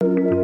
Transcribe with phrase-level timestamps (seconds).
[0.00, 0.35] thank you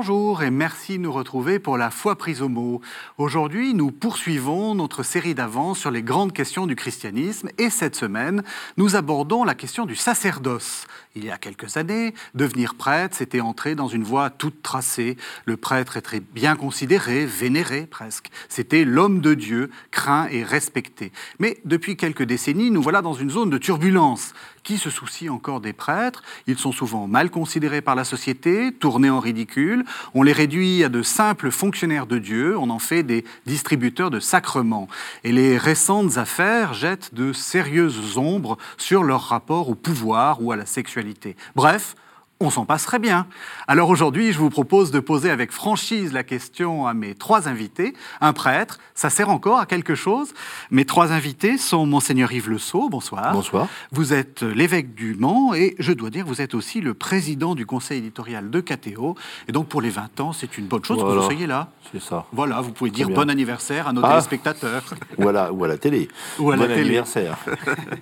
[0.00, 2.80] Bonjour et merci de nous retrouver pour la foi prise au mot.
[3.18, 8.42] Aujourd'hui, nous poursuivons notre série d'avance sur les grandes questions du christianisme et cette semaine,
[8.78, 10.86] nous abordons la question du sacerdoce.
[11.14, 15.18] Il y a quelques années, devenir prêtre, c'était entrer dans une voie toute tracée.
[15.44, 18.30] Le prêtre était bien considéré, vénéré presque.
[18.48, 21.12] C'était l'homme de Dieu, craint et respecté.
[21.40, 24.32] Mais depuis quelques décennies, nous voilà dans une zone de turbulence.
[24.62, 29.10] Qui se soucie encore des prêtres Ils sont souvent mal considérés par la société, tournés
[29.10, 29.84] en ridicule.
[30.14, 34.20] On les réduit à de simples fonctionnaires de Dieu, on en fait des distributeurs de
[34.20, 34.88] sacrements.
[35.24, 40.56] Et les récentes affaires jettent de sérieuses ombres sur leur rapport au pouvoir ou à
[40.56, 41.36] la sexualité.
[41.54, 41.96] Bref,
[42.42, 43.26] on s'en passerait bien.
[43.68, 47.92] Alors aujourd'hui, je vous propose de poser avec franchise la question à mes trois invités.
[48.22, 50.32] Un prêtre, ça sert encore à quelque chose?
[50.70, 53.32] Mes trois invités sont Monseigneur Yves Le Sceau, bonsoir.
[53.34, 53.68] Bonsoir.
[53.92, 57.66] Vous êtes l'évêque du Mans et je dois dire, vous êtes aussi le président du
[57.66, 59.16] conseil éditorial de KTO.
[59.46, 61.68] Et donc pour les 20 ans, c'est une bonne chose que vous soyez là.
[61.92, 62.24] C'est ça.
[62.32, 64.10] Voilà, vous pouvez dire bon anniversaire à nos Ah.
[64.10, 64.84] téléspectateurs.
[65.18, 66.08] Voilà, ou à la télé.
[66.38, 66.80] Ou à la bon télé.
[66.86, 67.36] anniversaire.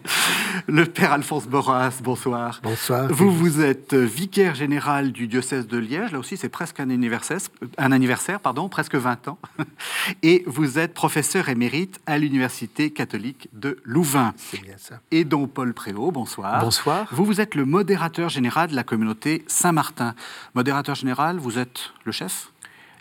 [0.69, 2.61] Le père Alphonse Borras, bonsoir.
[2.63, 3.09] Bonsoir.
[3.11, 6.13] Vous, vous êtes vicaire général du diocèse de Liège.
[6.13, 7.39] Là aussi, c'est presque un anniversaire,
[7.79, 9.39] un anniversaire pardon, presque 20 ans.
[10.23, 14.35] Et vous êtes professeur émérite à l'Université catholique de Louvain.
[14.37, 15.01] C'est bien ça.
[15.11, 16.61] Et dont Paul Préau, bonsoir.
[16.61, 17.07] Bonsoir.
[17.13, 20.15] Vous, vous êtes le modérateur général de la communauté Saint-Martin.
[20.55, 22.51] Modérateur général, vous êtes le chef?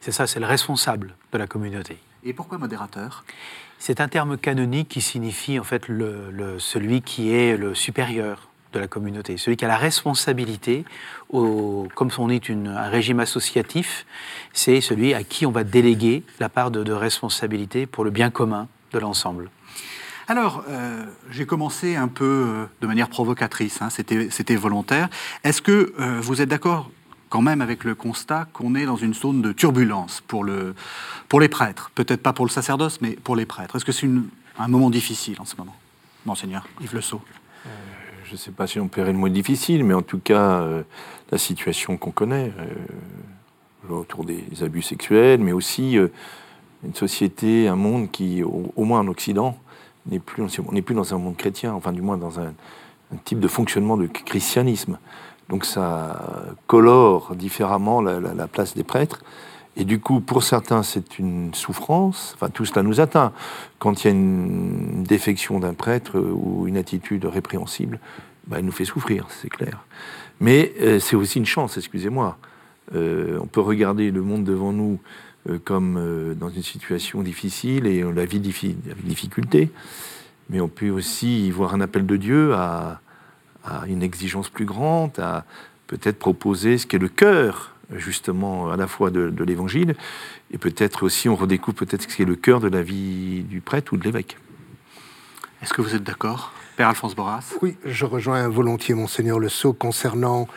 [0.02, 1.98] C'est ça, c'est le responsable de la communauté.
[2.24, 3.24] Et pourquoi modérateur?
[3.80, 8.47] C'est un terme canonique qui signifie en fait le, le- celui qui est le supérieur
[8.74, 10.86] de la communauté, celui qui a la responsabilité,
[11.30, 14.06] comme on est un régime associatif,
[14.54, 18.68] c'est celui à qui on va déléguer la part de, responsabilité pour le bien commun
[18.92, 19.50] de l'ensemble.
[20.28, 25.10] Alors, euh, j'ai commencé un peu euh, de manière provocatrice, hein, c'était volontaire.
[25.44, 26.90] Est-ce que euh, vous êtes d'accord
[27.30, 30.76] quand même avec le constat qu'on est dans une zone de turbulence pour, le,
[31.30, 31.92] pour les prêtres?
[31.96, 33.78] Peut-être pas pour le sacerdoce, mais pour les prêtres.
[33.78, 34.10] Est-ce que c'est
[34.60, 35.76] un moment difficile en ce moment?
[36.26, 37.22] Monseigneur Yves Le Sceau.
[38.28, 40.84] Je ne sais pas si on paierait le mot difficile, mais en tout cas, euh,
[41.32, 46.10] la situation qu'on connaît euh, autour des abus sexuels, mais aussi euh,
[46.84, 49.58] une société, un monde qui, au, moins en Occident,
[50.08, 52.54] n'est plus, on n'est plus dans un monde chrétien, enfin du moins dans un,
[53.24, 55.00] type de fonctionnement de christianisme.
[55.48, 59.24] Donc ça colore différemment la place des prêtres.
[59.80, 62.34] Et du coup, pour certains, c'est une souffrance.
[62.34, 63.32] Enfin, tout cela nous atteint.
[63.78, 68.00] Quand il y a une défection d'un prêtre euh, ou une attitude répréhensible,
[68.48, 69.86] bah, elle nous fait souffrir, c'est clair.
[70.40, 72.40] Mais euh, c'est aussi une chance, excusez-moi.
[72.96, 75.00] Euh, on peut regarder le monde devant nous
[75.64, 79.72] comme dans une situation difficile et on la vit avec difficulté.
[80.50, 83.00] Mais on peut aussi y voir un appel de Dieu à,
[83.64, 85.46] à une exigence plus grande, à
[85.86, 89.96] peut-être proposer ce qu'est le cœur, justement, à la fois de, de l'évangile,
[90.52, 93.94] et peut-être aussi on redécouvre peut-être ce qu'est le cœur de la vie du prêtre
[93.94, 94.38] ou de l'évêque.
[95.62, 96.52] Est-ce que vous êtes d'accord?
[96.76, 100.48] Père Alphonse Borras Oui, je rejoins volontiers Monseigneur Le Sceau concernant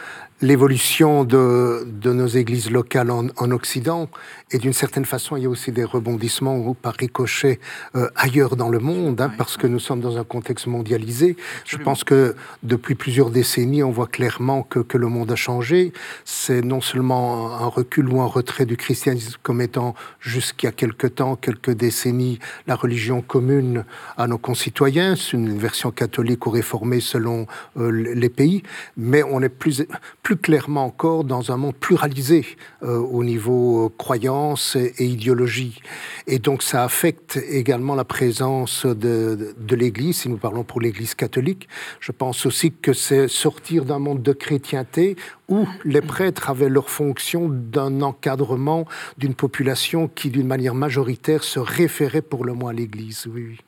[0.43, 4.09] l'évolution de, de nos églises locales en, en Occident.
[4.53, 7.61] Et d'une certaine façon, il y a aussi des rebondissements ou par ricochet
[7.95, 11.37] euh, ailleurs dans le monde, hein, Oui, parce que nous sommes dans un contexte mondialisé.
[11.65, 15.93] Je pense que depuis plusieurs décennies, on voit clairement que, que le monde a changé.
[16.25, 21.37] C'est non seulement un recul ou un retrait du christianisme comme étant jusqu'à quelque temps,
[21.37, 23.85] quelques décennies, la religion commune
[24.17, 25.15] à nos concitoyens.
[25.17, 27.47] C'est une version catholique ou réformée selon
[27.79, 28.63] euh, les pays.
[28.97, 29.85] Mais on est plus,
[30.23, 32.45] plus clairement encore dans un monde pluralisé
[32.83, 35.81] euh, au niveau euh, croyance et, et idéologie.
[36.27, 41.15] Et donc ça affecte également la présence de, de l'Église, si nous parlons pour l'Église
[41.15, 41.69] catholique.
[42.01, 45.17] Je pense aussi que c'est sortir d'un monde de chrétienté
[45.49, 48.87] où les prêtres avaient leur fonction d'un encadrement
[49.19, 53.27] d'une population qui, d'une manière majoritaire, se référait pour le moins à l'Église.
[53.33, 53.59] Oui, oui.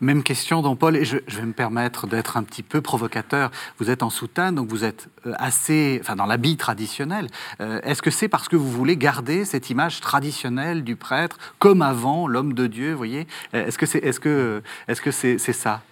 [0.00, 3.50] Même question, Don Paul, et je, vais me permettre d'être un petit peu provocateur.
[3.78, 7.28] Vous êtes en soutane, donc vous êtes euh, assez, enfin dans l'habit traditionnel.
[7.60, 11.80] Euh, Est-ce que c'est parce que vous voulez garder cette image traditionnelle du prêtre, comme
[11.80, 13.26] avant l'homme de Dieu, voyez?
[13.54, 14.62] Euh, Est-ce que c'est, est-ce que
[15.10, 15.82] c'est, c'est ça?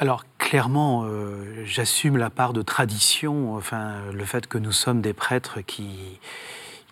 [0.00, 1.04] Alors clairement,
[1.64, 6.20] j'assume la part de tradition, enfin le fait que nous sommes des prêtres qui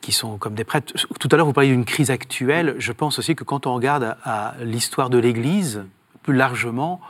[0.01, 0.93] qui sont comme des prêtres.
[1.21, 2.75] Tout à l'heure, vous parliez d'une crise actuelle.
[2.79, 5.85] Je pense aussi que quand on regarde à l'histoire de l'Église,
[6.27, 7.01] plus largement,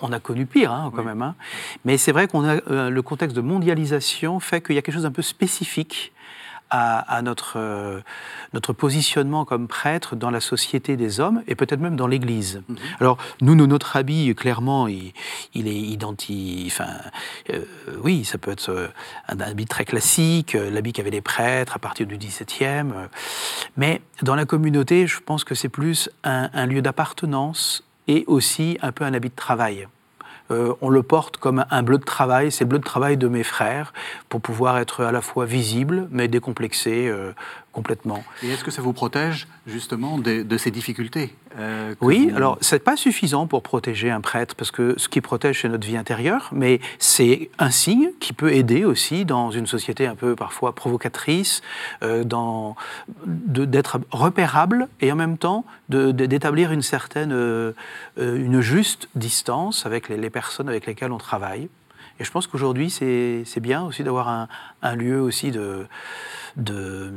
[0.00, 1.22] on a connu pire hein, quand même.
[1.22, 1.34] Hein.
[1.84, 4.94] Mais c'est vrai qu'on a euh, le contexte de mondialisation fait qu'il y a quelque
[4.94, 6.12] chose d'un peu spécifique
[6.70, 8.00] à, notre, euh,
[8.52, 12.60] notre positionnement comme prêtre dans la société des hommes et peut-être même dans l'Église.
[12.68, 12.76] Mhm.
[13.00, 15.14] Alors, nous, notre habit, clairement, il,
[15.54, 16.66] il est identique.
[16.66, 16.90] Enfin,
[17.48, 17.64] euh,
[18.02, 18.90] oui, ça peut être
[19.28, 22.92] un habit très classique, l'habit qu'avaient les prêtres à partir du XVIIe.
[23.78, 28.78] Mais dans la communauté, je pense que c'est plus un, un lieu d'appartenance et aussi
[28.82, 29.86] un peu un habit de travail.
[30.50, 33.28] Euh, on le porte comme un bleu de travail, c'est le bleu de travail de
[33.28, 33.92] mes frères,
[34.28, 37.32] pour pouvoir être à la fois visible, mais décomplexé euh,
[37.78, 38.24] complètement.
[38.42, 42.96] Et est-ce que ça vous protège justement de, ces difficultés euh, Oui, alors c'est pas
[42.96, 46.80] suffisant pour protéger un prêtre, parce que ce qui protège, c'est notre vie intérieure, mais
[46.98, 51.62] c'est un signe qui peut aider aussi dans une société un peu parfois provocatrice,
[53.24, 57.32] d'être repérable et en même temps d'établir une certaine,
[58.16, 61.68] une juste distance avec les, les personnes avec lesquelles on travaille.
[62.20, 64.48] Et je pense qu'aujourd'hui, c'est bien aussi d'avoir
[64.82, 65.86] un, lieu aussi de...
[66.56, 67.12] de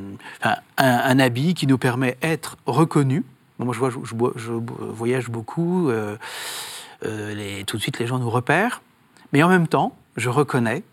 [0.77, 3.23] un, habit qui nous permet d'être reconnu.
[3.59, 5.89] moi, je, vois, je, voyage beaucoup.
[5.89, 6.17] Euh,
[7.03, 8.81] euh, les, tout de suite, les gens nous repèrent.
[9.33, 10.83] Mais en même temps, je reconnais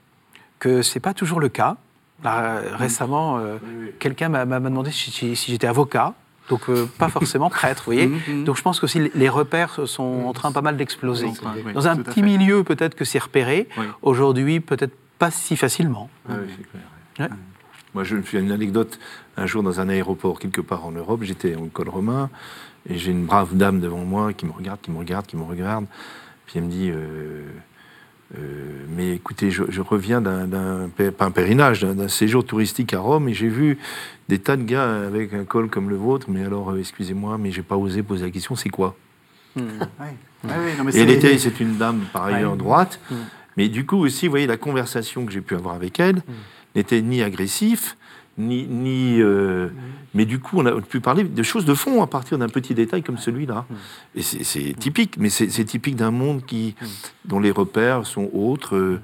[0.59, 1.77] que ce n'est pas toujours le cas.
[2.25, 3.59] récemment, euh,
[3.99, 6.15] quelqu'un m'a demandé si j'étais avocat.
[6.49, 8.09] Donc euh, pas forcément prêtre, vous voyez.
[8.29, 8.45] Mhm.
[8.45, 11.29] Donc je pense que aussi les repères sont en train pas mal d'exploser.
[11.75, 13.69] Dans un petit milieu, peut-être que c'est repéré.
[14.03, 16.09] Aujourd'hui, peut-être pas si facilement.
[16.29, 17.29] Ah
[17.95, 18.99] Moi, je me souviens d'une anecdote.
[19.37, 22.31] Un jour, dans un aéroport quelque part en Europe, j'étais en col romain
[22.89, 25.45] et j'ai une brave dame devant moi qui me regarde, qui me regarde, qui me
[25.45, 25.87] regarde.
[26.47, 26.91] Puis elle me dit.
[26.91, 27.43] Euh,
[28.37, 33.35] euh, mais écoutez, je, reviens d'un, pas un pèlerinage, d'un, séjour touristique à Rome et
[33.35, 33.79] j'ai vu
[34.29, 36.27] des tas de gars avec un col comme le vôtre.
[36.29, 38.97] Mais alors, euh, excusez-moi, mais j'ai pas osé poser la question, c'est quoi?
[40.95, 43.01] Et elle était, c'est une dame par ailleurs droite.
[43.11, 43.17] Hmm.
[43.57, 46.33] Mais du coup aussi, vous voyez, la conversation que j'ai pu avoir avec elle hmm.
[46.77, 47.97] n'était ni agressif,
[48.39, 49.69] ni, ni euh,
[50.15, 52.75] mais du coup, on a pu parler de choses de fond à partir d'un petit
[52.75, 53.67] détail comme celui-là.
[54.15, 56.75] Et c'est typique, mais c'est typique d'un monde qui,
[57.25, 58.77] dont les repères sont autres.
[58.77, 59.01] Euh,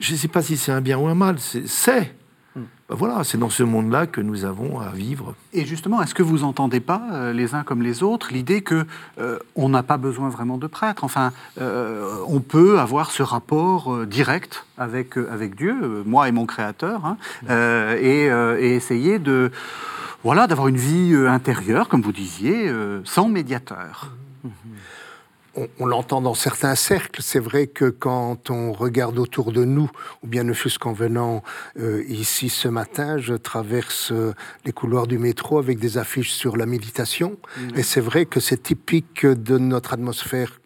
[0.00, 2.12] je ne sais pas si c'est un bien ou un mal, c'est
[2.88, 5.34] ben voilà, c'est dans ce monde-là que nous avons à vivre.
[5.52, 8.86] Et justement, est-ce que vous entendez pas, euh, les uns comme les autres, l'idée que
[9.20, 11.04] euh, on n'a pas besoin vraiment de prêtres?
[11.04, 17.04] Enfin, euh, on peut avoir ce rapport direct avec, avec Dieu, moi et mon Créateur,
[17.04, 17.18] hein,
[18.00, 19.50] et, et, essayer de
[20.24, 22.72] voilà d'avoir une vie intérieure, comme vous disiez,
[23.04, 24.12] sans médiateur
[25.78, 27.22] on, l'entend dans certains cercles.
[27.22, 29.90] C'est vrai que quand on regarde autour de nous,
[30.22, 31.42] ou bien ne fût-ce qu'en venant
[31.78, 34.34] euh, ici ce matin, je traverse euh,
[34.64, 37.38] les couloirs du métro avec des affiches sur la méditation.
[37.56, 37.78] Mmh.
[37.78, 40.60] Et c'est vrai que c'est typique de notre atmosphère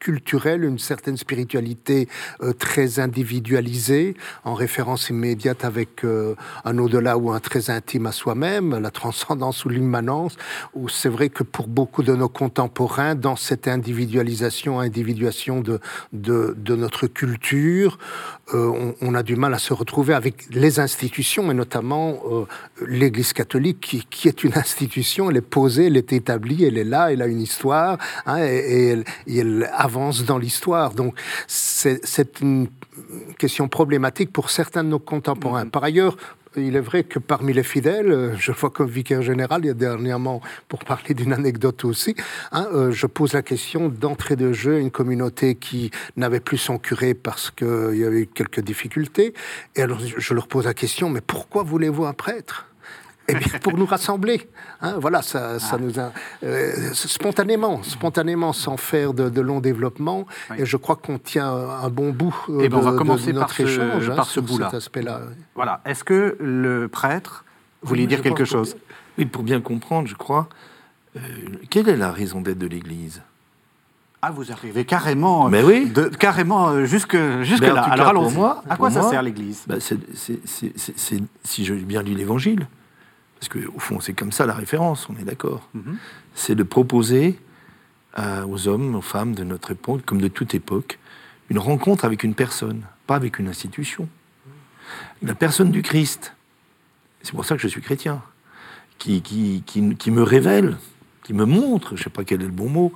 [0.00, 2.08] culturelle, une certaine spiritualité
[2.42, 8.12] euh, très individualisée, en référence immédiate avec euh, un au-delà ou un très intime à
[8.12, 10.36] soi-même, la transcendance ou l'immanence,
[10.74, 15.80] où c'est vrai que pour beaucoup de nos contemporains, dans cette individualisation, individuation de,
[16.12, 17.98] de, notre culture,
[18.54, 22.46] euh, on, a du mal à se retrouver avec les institutions, et notamment
[22.86, 26.84] l'Église catholique, qui, qui, est une institution, elle est posée, elle est établie, elle est
[26.84, 29.42] là, elle a une histoire, hein, et, elle, et
[29.90, 30.94] avance dans l'histoire.
[30.94, 31.12] Donc
[31.46, 32.68] c'est une
[33.38, 35.64] question problématique pour certains de nos contemporains.
[35.64, 35.76] Mm-hmm.
[35.76, 36.16] Par ailleurs,
[36.56, 39.74] il est vrai que parmi les fidèles, je vois comme vicaire général, il y a
[39.74, 42.14] dernièrement, pour parler d'une anecdote aussi,
[42.50, 46.78] hein, euh, je pose la question d'entrée de jeu, une communauté qui n'avait plus son
[46.78, 49.32] curé parce qu'il y avait eu quelques difficultés.
[49.76, 52.69] Et alors je leur pose la question, mais pourquoi voulez-vous un prêtre?
[53.30, 54.48] Eh bien, pour nous rassembler.
[54.80, 55.78] Hein, voilà, ça, ça ah.
[55.78, 56.12] nous a
[56.44, 60.26] euh, spontanément, spontanément, sans faire de, de long développement.
[60.56, 63.32] Et je crois qu'on tient un bon bout euh, eh ben, de, on va commencer
[63.32, 64.70] notre par échange ce, hein, par ce bout-là.
[64.72, 65.20] aspect-là.
[65.54, 65.80] Voilà.
[65.84, 67.44] Est-ce que le prêtre
[67.82, 68.76] voulait dire quelque chose?
[69.18, 70.48] Oui, pour bien comprendre, je crois.
[71.16, 71.20] Euh,
[71.70, 73.22] quelle est la raison d'être de l'Église?
[74.22, 75.88] Ah, vous arrivez carrément, Mais oui.
[75.88, 77.82] de, carrément jusque, jusque là.
[77.84, 78.70] Alors allons-y.
[78.70, 79.64] À quoi ça sert l'Église?
[79.66, 82.68] bah, Si j'ai bien lu l'Évangile,
[83.40, 85.68] parce qu'au fond, c'est comme ça la référence, on est d'accord.
[85.74, 85.96] Mhm.
[86.34, 87.38] C'est de proposer
[88.46, 90.98] aux hommes, aux femmes de notre époque, comme de toute époque,
[91.48, 94.08] une rencontre avec une personne, pas avec une institution.
[95.22, 96.34] La personne du Christ,
[97.22, 98.22] c'est pour ça que je suis chrétien,
[98.98, 100.76] qui, qui, qui, me révèle,
[101.22, 102.92] qui me montre, je ne sais pas quel est le bon mot,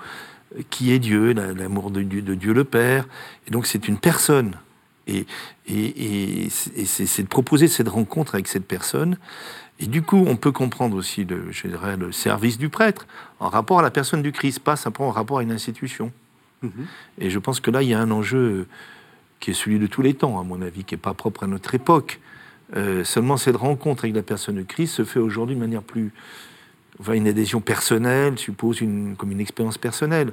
[0.69, 3.07] qui est Dieu, l'amour de Dieu, de Dieu le Père.
[3.47, 4.59] Et donc c'est une personne.
[5.07, 5.27] Et,
[5.67, 9.17] et, et c'est de proposer cette rencontre avec cette personne
[9.85, 13.07] et du coup, on peut comprendre aussi le, je dirais, le service du prêtre
[13.39, 16.11] en rapport à la personne du Christ, pas simplement en rapport à une institution.
[16.63, 16.87] Mhm.
[17.19, 18.67] Et je pense que là, il y a un enjeu
[19.41, 21.47] qui est celui de tous les temps, à mon avis, qui n'est pas propre à
[21.47, 22.19] notre époque.
[22.77, 26.15] Euh, seulement cette rencontre avec la personne de Christ se fait aujourd'hui de manière plus...
[26.99, 30.33] Enfin, une adhésion personnelle suppose une, comme une expérience personnelle.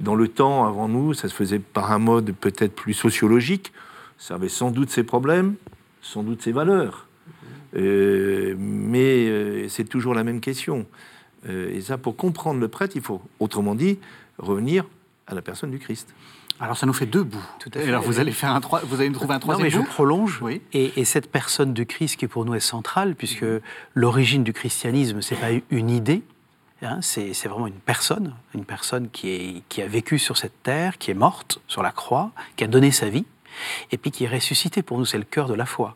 [0.00, 3.74] Dans le temps, avant nous, ça se faisait par un mode peut-être plus sociologique.
[4.16, 5.56] Ça avait sans doute ses problèmes,
[6.00, 7.05] sans doute ses valeurs.
[7.74, 10.86] Euh, mais euh, c'est toujours la même question.
[11.48, 13.98] Euh, et ça, pour comprendre le prêtre, il faut, autrement dit,
[14.38, 14.84] revenir
[15.26, 16.14] à la personne du Christ.
[16.58, 17.44] Alors ça nous fait deux bouts.
[17.58, 17.88] Tout à fait.
[17.88, 20.40] alors vous allez faire un vous allez nous trouver un troisième non, mais Je prolonge.
[20.40, 20.62] Oui.
[20.72, 23.44] Et, cette personne du Christ qui pour nous est centrale, puisque
[23.94, 26.22] l'origine du christianisme, c'est pas une idée,
[26.80, 30.96] hein, c'est vraiment une personne, une personne qui, est, qui a vécu sur cette terre,
[30.96, 33.26] qui est morte sur la croix, qui a donné sa vie,
[33.90, 34.82] et puis qui est ressuscitée.
[34.82, 35.94] Pour nous, c'est le cœur de la foi.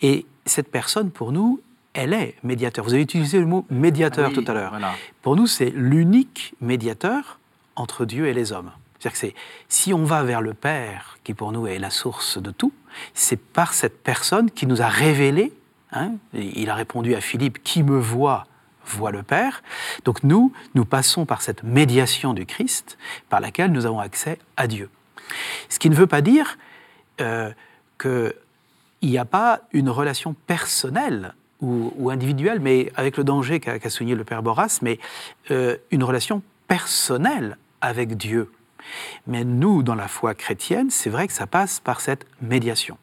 [0.00, 1.60] Et cette personne, pour nous,
[1.94, 2.84] elle est médiateur.
[2.84, 4.78] Vous avez utilisé le mot médiateur ah tout à l'heure.
[5.20, 7.38] Pour nous, c'est l'unique médiateur
[7.76, 8.70] entre Dieu et les hommes.
[8.98, 9.34] C'est-à-dire que c'est,
[9.68, 12.72] si on va vers le Père, qui pour nous est la source de tout,
[13.14, 15.52] c'est par cette personne qui nous a révélé,
[15.92, 18.46] hein, il a répondu à Philippe, qui me voit,
[18.86, 19.62] voit le Père.
[20.04, 22.96] Donc nous, nous passons par cette médiation du Christ,
[23.28, 24.88] par laquelle nous avons accès à Dieu.
[25.68, 26.56] Ce qui ne veut pas dire
[27.20, 27.50] euh,
[28.00, 28.32] qu'il
[29.02, 34.24] n'y a pas une relation personnelle ou, individuelle, mais avec le danger qu'a souligné le
[34.24, 34.98] Père Boras, mais
[35.52, 38.50] euh, une relation personnelle avec Dieu.
[39.28, 42.98] Mais nous, dans la foi chrétienne, c'est vrai que ça passe par cette médiation.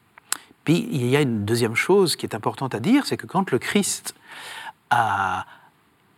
[0.64, 3.50] Puis il y a une deuxième chose qui est importante à dire, c'est que quand
[3.50, 4.14] le Christ
[4.90, 5.46] a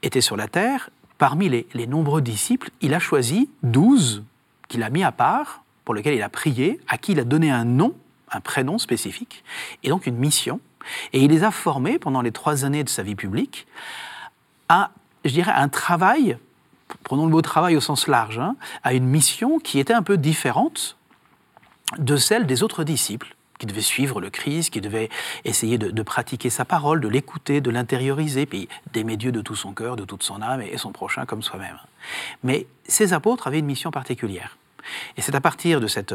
[0.03, 4.25] été sur la terre, parmi les, les nombreux disciples, il a choisi douze
[4.67, 7.51] qu'il a mis à part, pour lesquels il a prié, à qui il a donné
[7.51, 7.95] un nom,
[8.31, 9.45] un prénom spécifique,
[9.83, 10.61] et donc une mission.
[11.13, 13.67] Et il les a formés pendant les trois années de sa vie publique
[14.69, 14.91] à,
[15.25, 16.39] je dirais, un travail
[17.03, 20.17] prenons le mot travail au sens large, hein, à une mission qui était un peu
[20.17, 20.97] différente
[21.99, 25.09] de celle des autres disciples qui devaient suivre le Christ, qui devaient
[25.45, 29.73] essayer de, pratiquer sa parole, de l'écouter, de l'intérioriser, puis d'aimer Dieu de tout son
[29.73, 31.79] cœur, de toute son âme et son prochain comme soi-même.
[32.43, 34.57] Mais ces apôtres avaient une mission particulière.
[35.17, 36.15] Et c'est à partir de cette,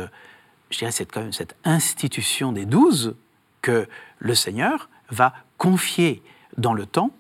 [0.70, 3.16] je dirais, cette, institution des douze
[3.62, 3.88] que
[4.20, 6.22] le Seigneur va confier
[6.58, 7.12] dans le temps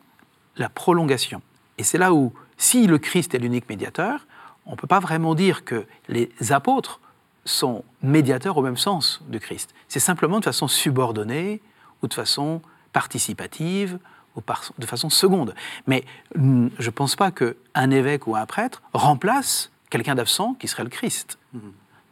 [0.55, 1.41] la prolongation.
[1.77, 4.25] Et c'est là où si le Christ est l'unique médiateur,
[4.65, 6.99] on ne peut pas vraiment dire que les apôtres
[7.45, 9.73] sont médiateurs au même sens du Christ.
[9.87, 11.61] C'est simplement de façon subordonnée
[12.01, 12.61] ou de façon
[12.91, 13.99] participative
[14.35, 14.41] ou
[14.77, 15.55] de façon seconde.
[15.87, 16.03] Mais
[16.35, 20.83] mm, je ne pense pas qu'un évêque ou un prêtre remplace quelqu'un d'absent qui serait
[20.83, 21.37] le Christ.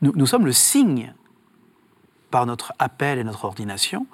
[0.02, 1.14] Nous, sommes le signe,
[2.32, 4.06] par notre appel et notre ordination,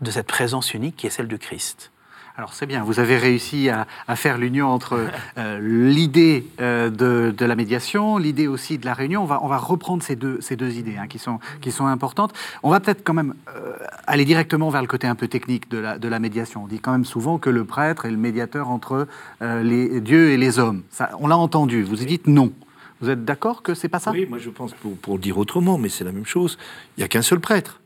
[0.00, 1.90] de cette présence unique qui est celle du Christ.
[2.36, 5.08] Alors c'est bien, vous avez réussi à, faire l'union entre
[5.38, 9.22] euh, l'idée euh, de, la médiation, l'idée aussi de la réunion.
[9.22, 10.38] On va, reprendre ces deux,
[10.78, 11.40] idées hein, qui, sont,
[11.86, 12.32] importantes.
[12.62, 13.72] On va peut-être quand même euh,
[14.06, 16.62] aller directement vers le côté un peu technique de la, médiation.
[16.62, 19.08] On dit quand même souvent que le prêtre est le médiateur entre
[19.40, 20.82] les dieux et les hommes.
[21.18, 22.52] On l'a entendu, vous dites non.
[23.00, 24.10] Vous êtes d'accord que c'est pas ça?
[24.10, 26.58] Oui, moi je pense, pour, pour dire autrement, mais c'est la même chose,
[26.96, 27.80] il n'y a qu'un seul prêtre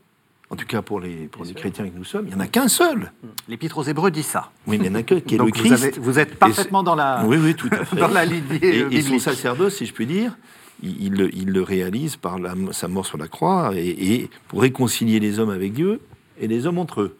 [0.53, 2.47] en tout cas pour les, pour les chrétiens que nous sommes, il n'y en a
[2.47, 3.11] qu'un seul.
[3.47, 4.51] L'Épître aux Hébreux dit ça.
[4.67, 5.97] Oui, mais il n'y en a qu'un qui est le Christ.
[5.97, 7.95] Vous, êtes parfaitement dans la, oui, oui, tout à fait.
[7.95, 10.37] dans la lignée et, et, son sacerdoce, si je puis dire,
[10.83, 15.39] il, il, le réalise par la, sa mort sur la croix et, pour réconcilier les
[15.39, 16.01] hommes avec Dieu
[16.39, 17.17] et les hommes entre eux.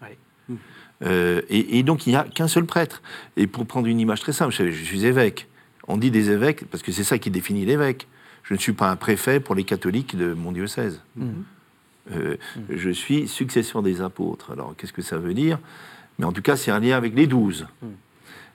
[1.03, 3.01] Euh, et, donc il n'y a qu'un seul prêtre.
[3.35, 5.47] Et pour prendre une image très simple, je, suis évêque.
[5.87, 8.07] On dit des évêques parce que c'est ça qui définit l'évêque.
[8.43, 11.01] Je ne suis pas un préfet pour les catholiques de mon diocèse.
[11.15, 11.29] Mmh.
[12.11, 12.35] Euh,
[12.69, 14.51] je suis successeur des apôtres.
[14.51, 15.59] Alors, qu'est-ce que ça veut dire?
[16.19, 17.67] Mais en tout cas, c'est un lien avec les douze.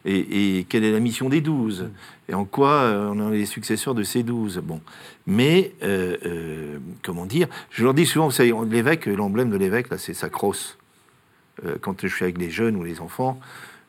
[0.04, 1.90] Et, quelle est la mission des douze?
[2.28, 4.61] Et en quoi euh, on est les successeurs de ces douze?
[4.62, 4.80] Bon.
[5.26, 7.49] Mais, euh, comment dire?
[7.70, 10.78] Je leur dis souvent, vous savez, l'évêque, l'emblème de l'évêque, là, c'est sa crosse.
[11.80, 13.40] quand je suis avec les jeunes ou les enfants,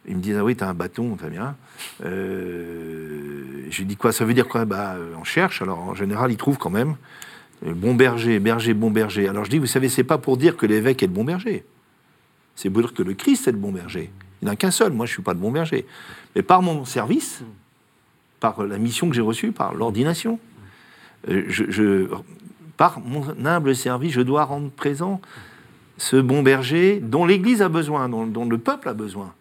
[0.07, 1.55] ils me disent Ah oui, t'as un bâton, très bien.
[2.01, 4.65] je lui dis quoi Ça veut dire quoi?
[4.65, 5.61] Bah, On cherche.
[5.61, 6.95] Alors, en général, ils trouvent quand même.
[7.65, 9.27] Bon berger, berger, bon berger.
[9.27, 11.65] Alors je dis, vous savez, c'est pas pour dire que l'évêque est le bon berger.
[12.55, 14.11] C'est pour dire que le Christ est le bon berger.
[14.41, 14.93] Il n'y en a qu'un seul.
[14.93, 15.85] Moi, je ne suis pas le bon berger.
[16.35, 17.41] Mais par mon service,
[18.39, 20.39] par la mission que j'ai reçue, par l'ordination,
[21.27, 22.07] euh, je,
[22.77, 25.19] par mon humble service, je dois rendre présent
[25.97, 29.33] ce bon berger dont l'Église a besoin, dont le peuple a besoin.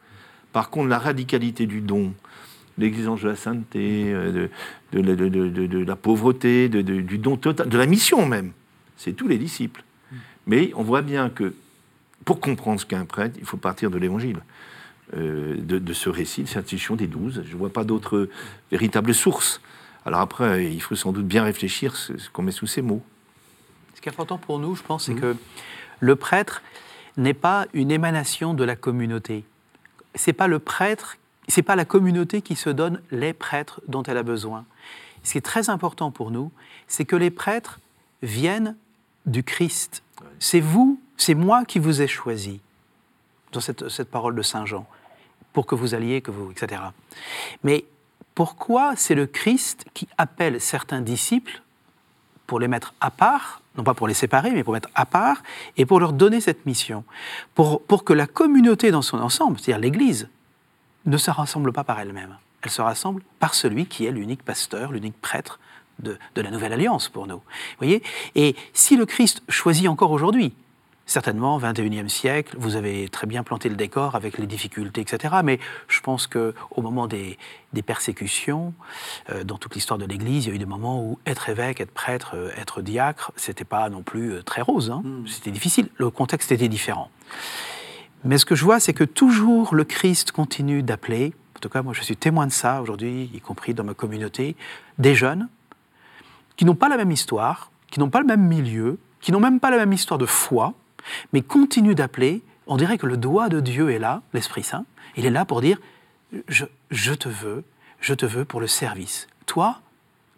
[0.52, 2.14] Par contre, la radicalité du don,
[2.78, 4.48] l'exigence de la sainteté, euh,
[4.92, 8.52] de, de, la pauvreté, du don total, de la mission même.
[8.96, 9.82] C'est tous les disciples.
[10.46, 11.54] Mais on voit bien que
[12.24, 14.38] pour comprendre ce qu'est un prêtre, il faut partir de l'évangile,
[15.16, 17.42] euh, de, ce récit, de cette institution des douze.
[17.46, 18.28] Je ne vois pas d'autres
[18.70, 19.60] véritables sources.
[20.04, 23.02] Alors après, il faut sans doute bien réfléchir ce qu'on met sous ces mots.
[23.94, 25.20] Ce qui est important pour nous, je pense, c'est mmh.
[25.20, 25.36] que
[26.00, 26.62] le prêtre
[27.16, 29.44] n'est pas une émanation de la communauté.
[30.14, 31.16] C'est pas le prêtre,
[31.48, 34.64] c'est pas la communauté qui se donne les prêtres dont elle a besoin.
[35.22, 36.50] Ce qui est très important pour nous,
[36.86, 37.80] c'est que les prêtres
[38.22, 38.76] viennent
[39.26, 40.02] du Christ.
[40.38, 42.60] C'est vous, c'est moi qui vous ai choisi
[43.52, 44.86] dans cette, cette parole de Saint Jean
[45.52, 46.82] pour que vous alliez, que vous, etc.
[47.62, 47.84] Mais
[48.34, 51.62] pourquoi c'est le Christ qui appelle certains disciples
[52.48, 55.42] pour les mettre à part, non pas pour les séparer, mais pour mettre à part,
[55.76, 57.04] et pour leur donner cette mission,
[57.54, 60.28] pour, pour que la communauté dans son ensemble, c'est-à-dire l'Église,
[61.04, 62.36] ne se rassemble pas par elle-même.
[62.62, 65.60] Elle se rassemble par celui qui est l'unique pasteur, l'unique prêtre
[66.00, 67.42] de, de, la Nouvelle Alliance pour nous.
[67.78, 68.02] voyez?
[68.34, 70.54] Et si le Christ choisit encore aujourd'hui
[71.08, 75.36] certainement, 21e siècle, vous avez très bien planté le décor avec les difficultés, etc.
[75.42, 77.38] Mais je pense qu'au moment des,
[77.84, 78.74] persécutions,
[79.30, 81.80] euh, dans toute l'histoire de l'Église, il y a eu des moments où être évêque,
[81.80, 84.90] être prêtre, euh, être diacre, c'était pas non plus euh, très rose.
[84.90, 85.02] Hein.
[85.02, 85.26] Hmm.
[85.26, 85.88] C'était difficile.
[85.96, 87.10] Le contexte était différent.
[88.24, 91.32] Mais ce que je vois, c'est que toujours le Christ continue d'appeler.
[91.56, 94.56] En tout cas, moi, je suis témoin de ça aujourd'hui, y compris dans ma communauté,
[94.98, 95.48] des jeunes
[96.56, 99.60] qui n'ont pas la même histoire, qui n'ont pas le même milieu, qui n'ont même
[99.60, 100.74] pas la même histoire de foi,
[101.32, 102.42] mais continue d'appeler.
[102.66, 104.84] On dirait que le doigt de Dieu est là, l'Esprit Saint.
[105.16, 105.78] Il est là pour dire
[106.48, 107.64] je, te veux,
[108.00, 109.28] je te veux pour le service.
[109.46, 109.80] Toi,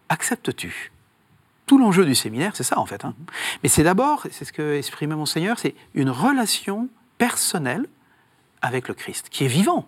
[0.09, 0.93] acceptes-tu?
[1.67, 3.05] Tout l'enjeu du séminaire, c'est ça en fait.
[3.05, 3.15] Hein.
[3.63, 6.89] Mais c'est d'abord, c'est ce que exprimait Monseigneur, c'est une relation
[7.19, 7.87] personnelle
[8.63, 9.87] avec le Christ, qui est vivant.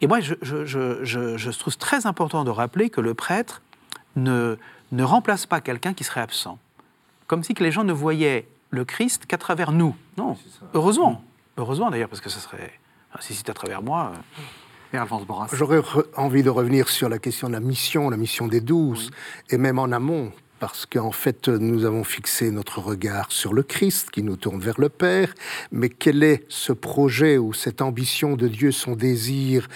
[0.00, 3.62] Et moi, je, trouve très important de rappeler que le prêtre
[4.16, 4.56] ne,
[4.92, 6.58] ne remplace pas quelqu'un qui serait absent.
[7.26, 9.94] Comme si que les gens ne voyaient le Christ qu'à travers nous.
[10.16, 10.36] Non,
[10.74, 11.12] heureusement.
[11.12, 11.20] Mm.
[11.58, 12.72] Heureusement d'ailleurs, parce que ce serait.
[13.20, 14.12] Si c'était à travers moi.
[14.94, 15.04] Euh,
[15.52, 15.82] J'aurais
[16.16, 19.10] envie de revenir sur la question de la mission, la mission des douze,
[19.50, 24.10] et même en amont, parce qu'en fait, nous avons fixé notre regard sur le Christ
[24.10, 25.34] qui nous tourne vers le Père,
[25.72, 29.68] mais quel est ce projet ou cette ambition de Dieu, son désir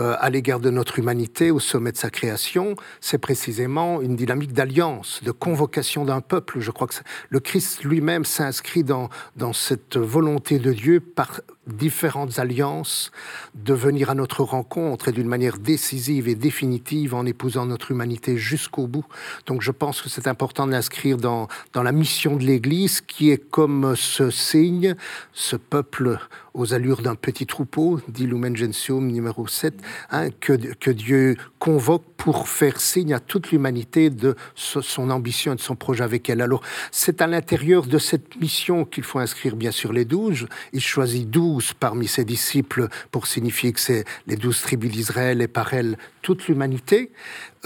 [0.00, 2.76] euh, à l'égard de notre humanité au sommet de sa création?
[3.00, 6.60] C'est précisément une dynamique d'alliance, de convocation d'un peuple.
[6.60, 6.94] Je crois que
[7.28, 13.10] le Christ lui-même s'inscrit dans, dans cette volonté de Dieu par différentes alliances
[13.54, 18.36] de venir à notre rencontre et d'une manière décisive et définitive en épousant notre humanité
[18.36, 19.04] jusqu'au bout.
[19.46, 23.30] Donc je pense que c'est important de l'inscrire dans, dans la mission de l'Église qui
[23.30, 24.94] est comme ce signe,
[25.32, 26.18] ce peuple
[26.54, 29.74] aux allures d'un petit troupeau, dit Lumen Gentium numéro 7,
[30.10, 35.60] hein, que, Dieu convoque pour faire signe à toute l'humanité de son ambition et de
[35.60, 36.40] son projet avec elle.
[36.40, 36.62] Alors,
[36.92, 40.46] c'est à l'intérieur de cette mission qu'il faut inscrire bien sûr les douze.
[40.72, 45.48] Il choisit douze parmi ses disciples pour signifier que c'est les douze tribus d'Israël et
[45.48, 47.10] par elles toute l'humanité.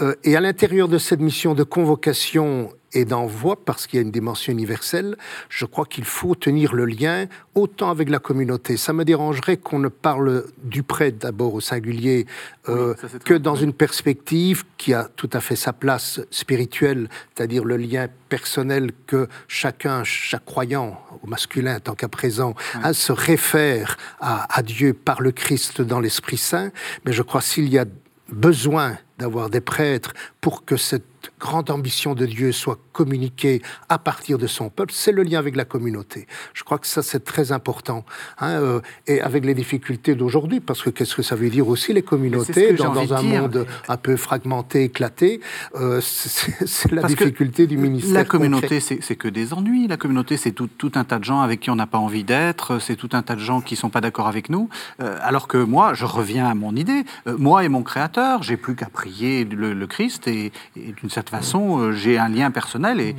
[0.01, 4.03] Euh, et à l'intérieur de cette mission de convocation et d'envoi, parce qu'il y a
[4.03, 5.15] une dimension universelle,
[5.49, 8.77] je crois qu'il faut tenir le lien autant avec la communauté.
[8.77, 12.25] Ça me dérangerait qu'on ne parle du prêtre d'abord au singulier
[12.67, 17.77] euh, que dans une perspective qui a tout à fait sa place spirituelle, c'est-à-dire le
[17.77, 24.57] lien personnel que chacun, chaque croyant, au masculin tant qu'à présent, hein, se réfère à,
[24.57, 26.71] à Dieu par le Christ dans l'Esprit Saint.
[27.05, 27.85] Mais je crois s'il y a
[28.31, 31.03] besoin d'avoir des prêtres pour que cette
[31.39, 35.55] grande ambition de Dieu soit communiquée à partir de son peuple, c'est le lien avec
[35.55, 36.27] la communauté.
[36.53, 38.05] Je crois que ça, c'est très important.
[38.39, 41.93] Hein, euh, et avec les difficultés d'aujourd'hui, parce que qu'est-ce que ça veut dire aussi,
[41.93, 45.41] les communautés, dans, un monde un peu fragmenté, éclaté,
[45.75, 48.13] euh, c'est la difficulté du ministère.
[48.13, 49.87] La communauté, c'est que des ennuis.
[49.87, 52.23] La communauté, c'est tout, tout, un tas de gens avec qui on n'a pas envie
[52.23, 54.69] d'être, c'est tout un tas de gens qui ne sont pas d'accord avec nous.
[55.01, 58.75] Euh, alors que moi, je reviens à mon idée, moi et mon Créateur, j'ai plus
[58.75, 63.15] qu'à prier le, Christ et, et d'une certaine façon, euh, j'ai un lien personnel et,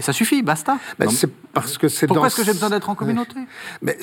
[0.00, 0.78] ça suffit, basta.
[1.10, 3.36] c'est parce que c'est Pourquoi est-ce que j'ai besoin d'être en communauté
[3.80, 3.96] Mais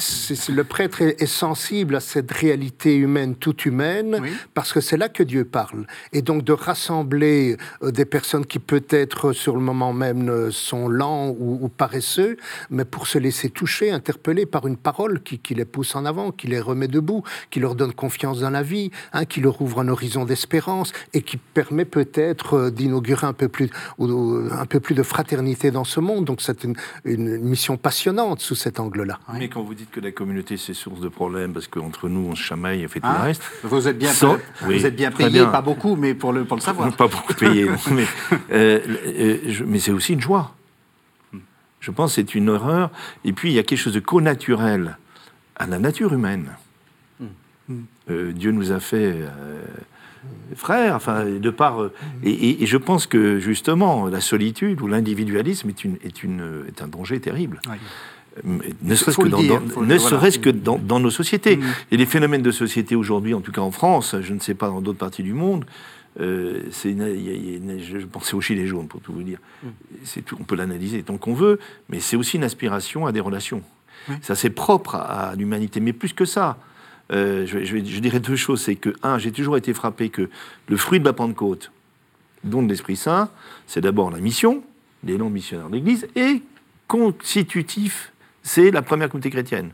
[0.49, 4.19] le prêtre est, sensible à cette réalité humaine, toute humaine,
[4.53, 5.85] parce que c'est là que Dieu parle.
[6.11, 11.29] Et donc de rassembler euh, des personnes qui peut-être sur le moment même sont lents
[11.29, 12.37] ou, paresseux,
[12.69, 16.47] mais pour se laisser toucher, interpeller par une parole qui, les pousse en avant, qui
[16.47, 19.87] les remet debout, qui leur donne confiance dans la vie, hein, qui leur ouvre un
[19.87, 25.03] horizon d'espérance et qui permet peut-être euh, d'inaugurer un peu plus, un peu plus de
[25.03, 26.25] fraternité dans ce monde.
[26.25, 29.19] Donc c'est une, mission passionnante sous cet angle-là.
[29.33, 32.35] Mais quand vous dites que la communauté c'est source de problèmes parce qu'entre nous on
[32.35, 33.43] se chamaille et fait tout le ah, reste.
[33.63, 36.61] Vous êtes bien, payé, vous êtes bien payé, pas beaucoup, mais pour le, pour le
[36.61, 36.91] savoir.
[36.95, 38.05] Pas beaucoup payé, mais,
[38.51, 40.55] euh, euh, mais c'est aussi une joie.
[41.79, 42.91] Je pense que c'est une horreur.
[43.23, 44.97] Et puis il y a quelque chose de co-naturel
[45.55, 46.49] à la nature humaine.
[47.69, 47.83] Hmm.
[48.09, 49.15] Euh, Dieu nous a fait
[50.55, 51.81] frères, enfin, de par.
[51.81, 56.81] Euh, et, je pense que justement, la solitude ou l'individualisme est, une, est, une, est
[56.81, 57.59] un danger terrible.
[58.83, 61.57] Ne serait-ce que, dans, dans, nos sociétés.
[61.57, 61.63] Mm.
[61.91, 64.67] Et les phénomènes de société aujourd'hui, en tout cas en France, je ne sais pas
[64.67, 65.65] dans d'autres parties du monde,
[66.19, 69.39] euh, je pensais aux gilets jaunes, pour tout vous dire.
[69.63, 69.67] Mm.
[70.25, 73.61] Tout, on peut l'analyser tant qu'on veut, mais c'est aussi une aspiration à des relations.
[74.21, 75.79] Ça, c'est propre à, l'humanité.
[75.79, 76.57] Mais plus que ça,
[77.11, 78.61] euh, je, je, je, dirais deux choses.
[78.61, 80.29] C'est que, un, j'ai toujours été frappé que
[80.67, 81.71] le fruit de la Pentecôte,
[82.43, 83.29] don de l'Esprit Saint,
[83.67, 84.63] c'est d'abord la mission,
[85.03, 86.41] l'élan missionnaire de l'Église, et
[86.87, 88.11] constitutif,
[88.43, 89.71] c'est la première communauté chrétienne.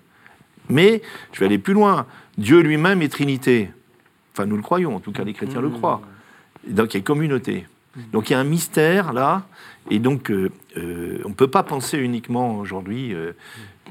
[0.70, 2.08] Mais je vais aller plus loin.
[2.38, 3.70] Dieu lui-même est Trinité.
[4.34, 5.78] Enfin, nous le croyons, en tout cas, les chrétiens le mmh.
[5.78, 6.02] croient.
[6.68, 7.66] Donc, il y a communauté.
[8.12, 9.48] Donc, il y a un mystère là,
[9.90, 13.16] et donc, euh, euh, on ne peut pas penser uniquement aujourd'hui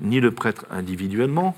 [0.01, 1.57] ni le prêtre individuellement,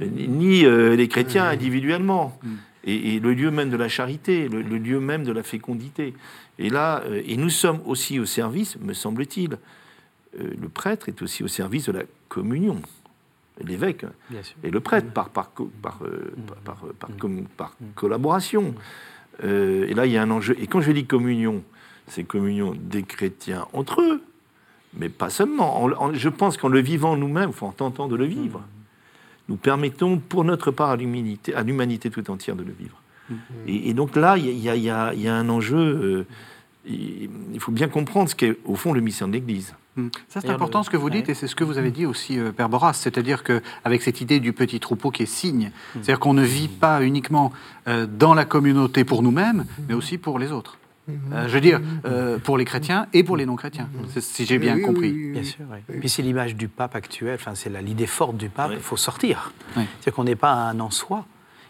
[0.00, 2.38] ni euh, les chrétiens individuellement.
[2.84, 6.14] Et, le lieu même de la charité, le, lieu même de la fécondité.
[6.58, 9.58] Et là, euh, et nous sommes aussi au service, me semble-t-il,
[10.38, 12.80] euh, le prêtre est aussi au service de la communion.
[13.62, 14.06] L'évêque
[14.62, 15.50] et le prêtre par, par,
[15.82, 15.98] par,
[16.64, 16.82] par,
[17.58, 18.74] par collaboration.
[19.42, 20.56] et là, il y a un enjeu.
[20.58, 21.62] Et quand je dis communion,
[22.06, 24.22] c'est communion des chrétiens entre eux,
[24.94, 25.90] mais pas seulement.
[26.14, 28.62] je pense qu'en le vivant nous-mêmes, en tentant de le vivre,
[29.50, 32.96] nous permettons pour notre part à l'humanité, à l'humanité tout entière de le vivre.
[33.66, 35.76] Et, donc là, il y, y, a un enjeu.
[35.76, 36.26] Euh,
[36.84, 39.74] il faut bien comprendre ce qu'est au fond le mission de l'Église.
[39.96, 40.08] Hmm.
[40.28, 42.38] Ça, c'est important ce que vous dites, et c'est ce que vous avez dit aussi,
[42.38, 45.70] euh, Père Boras, c'est-à-dire qu'avec cette idée du petit troupeau qui est signe, hmm.
[45.94, 47.52] c'est-à-dire qu'on ne vit pas uniquement
[47.88, 50.78] euh, dans la communauté pour nous-mêmes, mais aussi pour les autres.
[51.32, 54.80] Euh, je veux dire, euh, pour les chrétiens et pour les non-chrétiens, si j'ai bien
[54.80, 55.12] compris.
[55.32, 55.98] Bien sûr, oui.
[56.00, 59.52] Puis c'est l'image du pape actuel, enfin, c'est l'idée forte du pape, il faut sortir.
[60.00, 61.24] C'est qu'on n'est pas un en soi,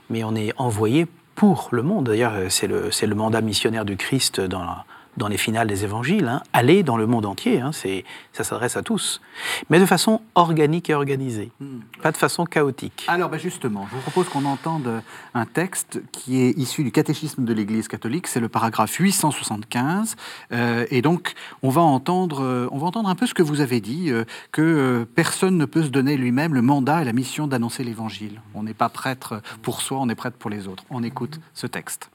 [0.08, 2.06] mais on est envoyé pour le monde.
[2.06, 4.84] D'ailleurs, c'est le, le mandat missionnaire du Christ dans la,
[5.16, 8.82] dans les finales des évangiles, hein, aller dans le monde entier, hein, ça s'adresse à
[8.82, 9.20] tous,
[9.68, 11.80] mais de façon organique et organisée, hmm.
[12.02, 13.04] pas de façon chaotique.
[13.08, 15.02] Alors ben justement, je vous propose qu'on entende
[15.34, 20.16] un texte qui est issu du catéchisme de l'Église catholique, c'est le paragraphe 875,
[20.52, 23.80] euh, et donc on va, entendre, on va entendre un peu ce que vous avez
[23.80, 27.46] dit, euh, que euh, personne ne peut se donner lui-même le mandat et la mission
[27.46, 28.40] d'annoncer l'Évangile.
[28.54, 30.84] On n'est pas prêtre pour soi, on est prêtre pour les autres.
[30.90, 32.10] On écoute ce texte.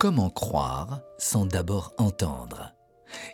[0.00, 2.72] Comment croire sans d'abord entendre?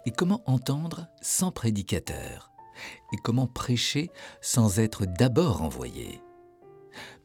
[0.05, 2.51] Et comment entendre sans prédicateur?
[3.13, 6.21] Et comment prêcher sans être d'abord envoyé?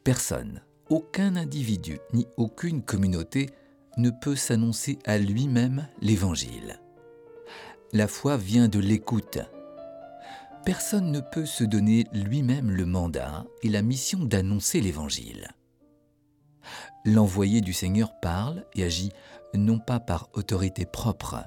[0.04, 3.50] Personne, aucun individu ni aucune communauté
[3.98, 6.80] ne peut s'annoncer à lui-même l'Évangile.
[7.94, 9.40] La foi vient de l'écoute.
[10.66, 15.48] Personne ne peut se donner lui-même le mandat et la mission d'annoncer l'Évangile.
[17.06, 19.12] L'envoyé du Seigneur parle et agit
[19.54, 21.44] non pas par autorité propre,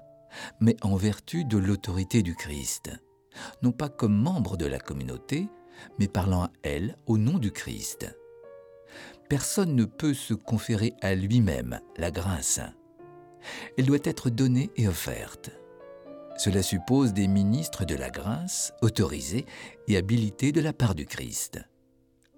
[0.61, 2.91] mais en vertu de l'autorité du Christ,
[3.63, 5.49] non pas comme membre de la communauté,
[5.99, 8.17] mais parlant à elle au nom du Christ.
[9.29, 12.61] Personne ne peut se conférer à lui-même la grâce.
[13.77, 15.51] Elle doit être donnée et offerte.
[16.37, 19.47] Cela suppose des ministres de la grâce autorisés
[19.89, 21.61] et habilités de la part du Christ.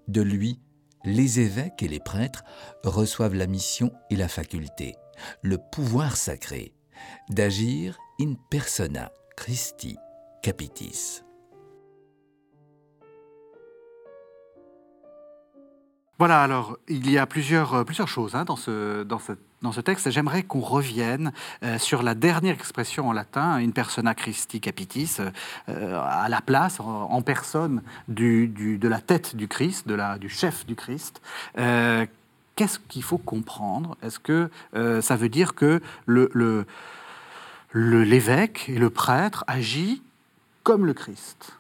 [0.09, 0.61] De lui,
[1.05, 2.45] les évêques et les prêtres
[2.85, 4.97] reçoivent la mission et la faculté,
[5.43, 6.73] le pouvoir sacré
[7.29, 9.97] d'agir in persona Christi
[10.43, 11.23] Capitis.
[16.19, 19.21] Voilà, alors il y a plusieurs, euh, plusieurs choses hein, dans, ce, dans,
[19.61, 20.11] dans ce texte.
[20.11, 21.31] J'aimerais qu'on revienne
[21.63, 25.19] euh, sur la dernière expression en latin, in persona Christi Capitis,
[25.69, 30.31] euh, à la place, en, personne du, de la tête du Christ, de la, du
[30.31, 31.21] chef du Christ.
[32.57, 33.97] Qu'est-ce qu'il faut comprendre?
[34.03, 34.51] Est-ce que
[35.01, 40.03] ça veut dire que le, le, l'évêque et le prêtre agit
[40.63, 41.57] comme le Christ?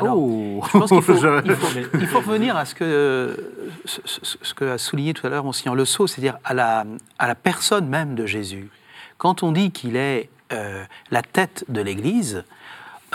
[0.00, 0.62] Oh.
[0.64, 1.14] je pense qu'il faut,
[1.94, 3.52] il faut, revenir à ce que,
[3.84, 6.84] ce, que a souligné tout à l'heure Monsignor Le Sceau, c'est-à-dire à la,
[7.18, 8.70] à la personne même de Jésus.
[9.16, 12.44] Quand on dit qu'il est euh, la tête de l'Église,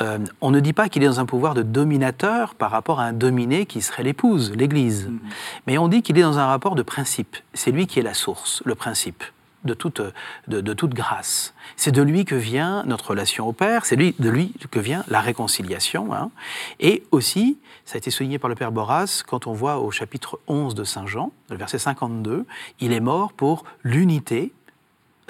[0.02, 3.06] euh, on ne dit pas qu'il est dans un pouvoir de dominateur par rapport à
[3.06, 5.08] un dominé qui serait l'épouse, l'Église.
[5.08, 5.20] Mm-hmm.
[5.68, 7.38] Mais on dit qu'il est dans un rapport de principe.
[7.54, 9.24] C'est lui qui est la source, le principe
[9.64, 10.02] de toute,
[10.48, 11.54] de, toute grâce.
[11.78, 15.22] C'est de lui que vient notre relation au Père, c'est de lui que vient la
[15.22, 16.14] réconciliation.
[16.14, 16.32] Hein.
[16.80, 20.40] Et aussi, ça a été souligné par le Père Boras, quand on voit au chapitre
[20.48, 22.46] 11 de Saint Jean, le verset 52,
[22.80, 24.52] il est mort pour l'unité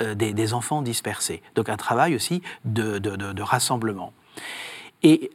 [0.01, 1.41] euh, des, enfants dispersés.
[1.55, 4.13] Donc un travail aussi de, de rassemblement.
[5.03, 5.31] Et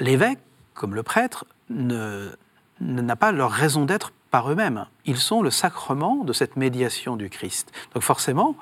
[0.00, 0.38] l'évêque,
[0.74, 4.86] comme le prêtre, n'a pas leur raison d'être par eux-mêmes.
[5.06, 7.72] Ils sont le sacrement de cette médiation du Christ.
[7.94, 8.56] Donc forcément,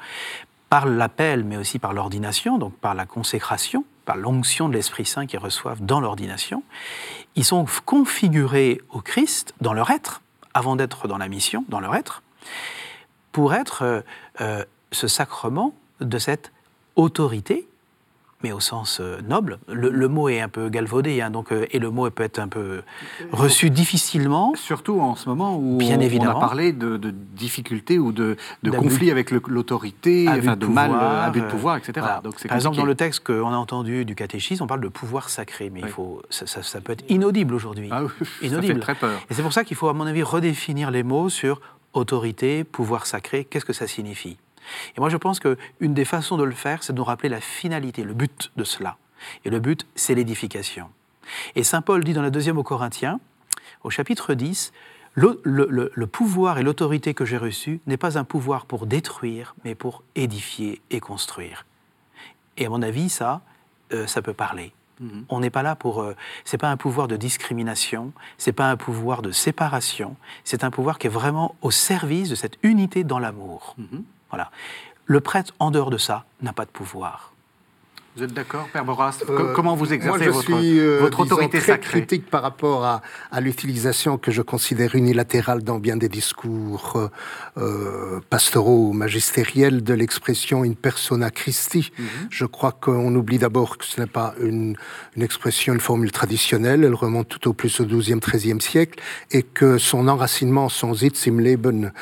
[0.69, 5.27] par l'appel, mais aussi par l'ordination, donc par la consécration, par l'onction de l'Esprit Saint
[5.27, 6.63] qu'ils reçoivent dans l'ordination,
[7.35, 10.23] ils sont configurés au Christ dans leur être,
[10.55, 12.23] avant d'être dans la mission, dans leur être,
[13.33, 14.01] pour être euh,
[14.41, 16.53] euh, ce sacrement de cette
[16.95, 17.69] autorité
[18.47, 19.59] mais au sens euh, noble.
[19.69, 22.47] Le, mot est un peu galvaudé, hein, donc, euh, et le mot peut être un
[22.47, 22.83] peu
[23.33, 24.53] reçu difficilement.
[24.55, 26.97] Surtout en ce moment où Bien on, a parlé de,
[27.35, 28.37] difficultés ou de,
[28.71, 32.07] conflits avec l'autorité, enfin, de mal, euh, abus de pouvoir, etc.
[32.23, 35.29] Donc, Par exemple, dans le texte qu'on a entendu du catéchisme, on parle de pouvoir
[35.29, 37.89] sacré, mais il faut, ça, peut être inaudible aujourd'hui.
[37.91, 38.03] Ah
[38.43, 38.67] inaudible.
[38.67, 39.21] Ça fait très peur.
[39.29, 41.61] Et c'est pour ça qu'il faut, à mon avis, redéfinir les mots sur
[41.95, 44.37] autorité, pouvoir sacré, qu'est-ce que ça signifie?
[44.97, 47.41] Et moi, je pense qu'une des façons de le faire, c'est de nous rappeler la
[47.41, 48.97] finalité, le but de cela.
[49.45, 50.89] Et le but, c'est l'édification.
[51.55, 53.21] Et Saint Paul dit dans la deuxième aux Corinthiens,
[53.83, 54.73] au chapitre 10,
[55.17, 60.03] le, pouvoir et l'autorité que j'ai reçus n'est pas un pouvoir pour détruire, mais pour
[60.15, 61.67] édifier et construire.
[62.59, 63.41] Et à mon avis, ça,
[63.93, 64.73] euh, ça peut parler.
[65.01, 65.25] Mhm.
[65.29, 66.03] On n'est pas là pour.
[66.03, 70.17] Euh, c'est pas un pouvoir de discrimination, c'est pas un pouvoir de séparation.
[70.45, 73.75] C'est un pouvoir qui est vraiment au service de cette unité dans l'amour.
[73.79, 74.05] Mhm.
[74.31, 74.51] Voilà.
[75.05, 77.33] Le prêtre, en dehors de ça, n'a pas de pouvoir.
[78.17, 81.21] Vous êtes d'accord, Père Boras euh, Comment vous exercez moi, je votre, suis, euh, votre
[81.21, 85.99] autorité très sacrée critique par rapport à, à l'utilisation que je considère unilatérale dans bien
[85.99, 87.11] des discours
[87.59, 91.93] euh, pastoraux ou magistériels de l'expression in persona Christi.
[91.99, 92.07] Mhm.
[92.31, 94.77] Je crois qu'on oublie d'abord que ce n'est pas une,
[95.15, 98.99] une, expression, une formule traditionnelle, elle remonte tout au plus au XIIe, XIIIe siècle,
[99.31, 101.93] et que son enracinement, son Sitz im Leben,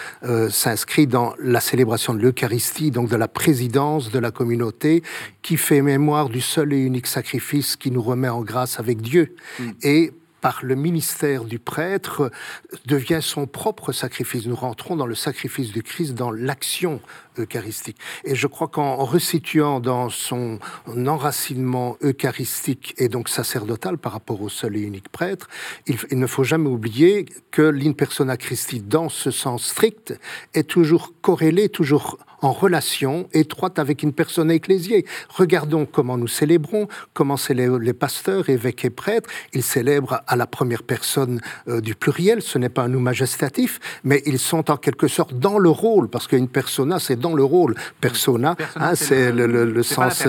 [0.50, 5.02] s'inscrit dans la célébration de l'Eucharistie, donc de la présidence de la communauté,
[5.42, 9.34] qui fait même du seul et unique sacrifice qui nous remet en grâce avec Dieu.
[9.58, 9.70] Mm.
[9.82, 10.12] Et
[10.44, 12.30] par le ministère du prêtre,
[12.84, 14.44] devient son propre sacrifice.
[14.44, 17.00] Nous rentrons dans le sacrifice du Christ, dans l'action
[17.38, 17.96] eucharistique.
[18.24, 24.50] Et je crois qu'en resituant dans son enracinement eucharistique et donc sacerdotal par rapport au
[24.50, 25.48] seul et unique prêtre,
[25.86, 30.12] il, il ne faut jamais oublier que l'in persona Christi, dans ce sens strict,
[30.52, 35.06] est toujours corrélé, toujours en relation étroite avec une personne ecclésiée.
[35.30, 39.30] Regardons comment nous célébrons, comment célèbrent les pasteurs, évêques et prêtres.
[39.54, 43.80] Ils célèbrent à la première personne euh, du pluriel, ce n'est pas un nous majestatif,
[44.04, 47.44] mais ils sont en quelque sorte dans le rôle, parce qu'une persona, c'est dans le
[47.44, 47.74] rôle.
[48.02, 50.24] Persona, hein, c'est le, sens...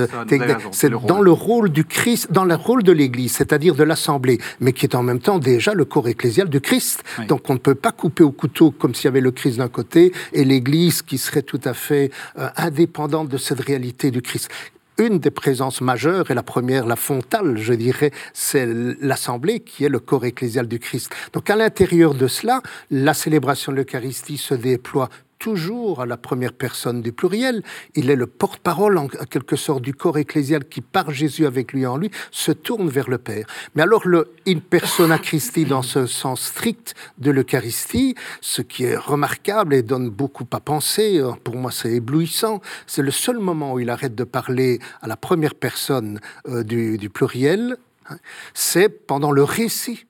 [0.71, 4.71] C'est dans le rôle du Christ, dans le rôle de l'Église, c'est-à-dire de l'Assemblée, mais
[4.71, 7.03] qui est en même temps déjà le corps ecclésial du Christ.
[7.27, 9.67] Donc on ne peut pas couper au couteau comme s'il y avait le Christ d'un
[9.67, 12.04] côté et l'Église qui serait tout à fait
[12.37, 14.49] euh, indépendante de cette réalité du Christ
[14.97, 18.67] une des présences majeures, et la première, la fontale, je dirais, c'est
[19.01, 21.13] l'Assemblée qui est le corps ecclésial du Christ.
[21.33, 25.09] Donc à l'intérieur de cela, la célébration de l'Eucharistie se déploie
[25.45, 27.61] toujours à la première personne du pluriel.
[27.93, 31.85] Il est le porte-parole, en quelque sorte, du corps ecclésial qui, par Jésus avec lui
[31.85, 33.45] en lui, se tourne vers le Père.
[33.75, 38.97] Mais alors, le in persona Christi, dans ce sens strict de l'Eucharistie, ce qui est
[38.97, 43.73] remarquable et donne beaucoup à penser, hein, pour moi c'est éblouissant, c'est le seul moment
[43.73, 47.77] où il arrête de parler à la première personne euh, du, pluriel,
[48.09, 48.17] hein,
[48.55, 50.07] c'est pendant le récit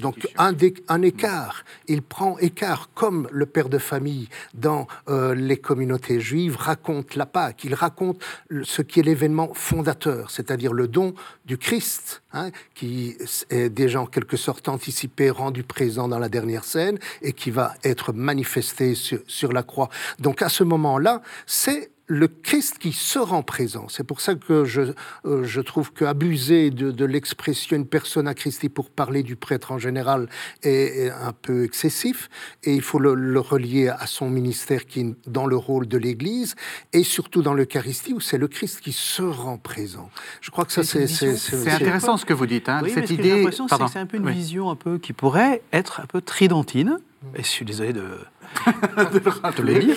[0.00, 0.52] donc un,
[0.88, 6.56] un, écart, il prend écart comme le père de famille dans euh, les communautés juives
[6.56, 8.20] raconte la Pâque, il raconte
[8.64, 13.16] ce qui est l'événement fondateur, c'est-à-dire le don du Christ, hein, qui
[13.50, 17.74] est déjà en quelque sorte anticipé, rendu présent dans la dernière scène et qui va
[17.84, 19.88] être manifesté sur, sur la croix.
[20.18, 23.86] Donc à ce moment-là, c'est le Christ qui se rend présent.
[23.88, 24.82] C'est pour ça que je,
[25.24, 29.70] euh, je trouve qu'abuser de, de l'expression une personne à Christi pour parler du prêtre
[29.70, 30.28] en général
[30.64, 32.28] est, un peu excessif.
[32.64, 36.56] Et il faut le, relier à son ministère qui est dans le rôle de l'Église
[36.92, 40.10] et surtout dans l'Eucharistie où c'est le Christ qui se rend présent.
[40.40, 41.06] Je crois que ça, c'est...
[41.06, 42.68] C'est intéressant ce que vous dites.
[42.68, 43.48] Hein, cette idée...
[43.52, 46.98] c'est un peu une vision un peu qui pourrait être un peu tridentine.
[47.36, 48.02] Et je suis désolé de
[49.56, 49.96] de le dire?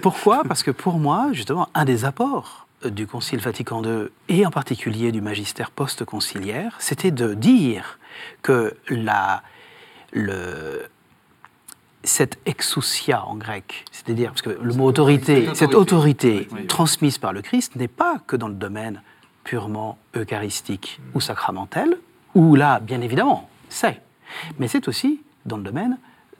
[0.00, 0.42] Pourquoi?
[0.44, 5.12] Parce que pour moi, justement, un des apports du Concile Vatican II, et en particulier
[5.12, 7.98] du magistère post-conciliaire, c'était de dire
[8.42, 9.42] que la,
[10.12, 10.86] le,
[12.04, 17.42] cette exousia en grec, c'est-à-dire, parce que le mot autorité, cette autorité, transmise par le
[17.42, 19.02] Christ n'est pas que dans le domaine
[19.44, 21.98] purement eucharistique ou sacramentel,
[22.34, 24.00] où là, bien évidemment, c'est,
[24.58, 25.98] mais c'est aussi dans le domaine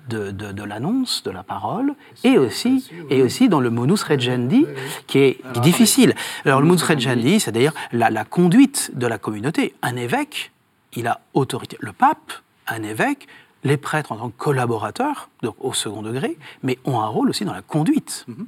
[0.08, 4.66] de, l'annonce, de la parole, et aussi, et aussi dans le monus regendi,
[5.06, 6.14] qui est, difficile.
[6.44, 9.74] Alors le monus regendi, c'est d'ailleurs la, la, conduite de la communauté.
[9.82, 10.52] Un évêque,
[10.94, 11.76] il a autorité.
[11.80, 12.32] Le pape,
[12.66, 13.26] un évêque,
[13.66, 17.44] les prêtres en tant que collaborateurs, donc au second degré, mais ont un rôle aussi
[17.44, 18.24] dans la conduite.
[18.28, 18.46] Mhm.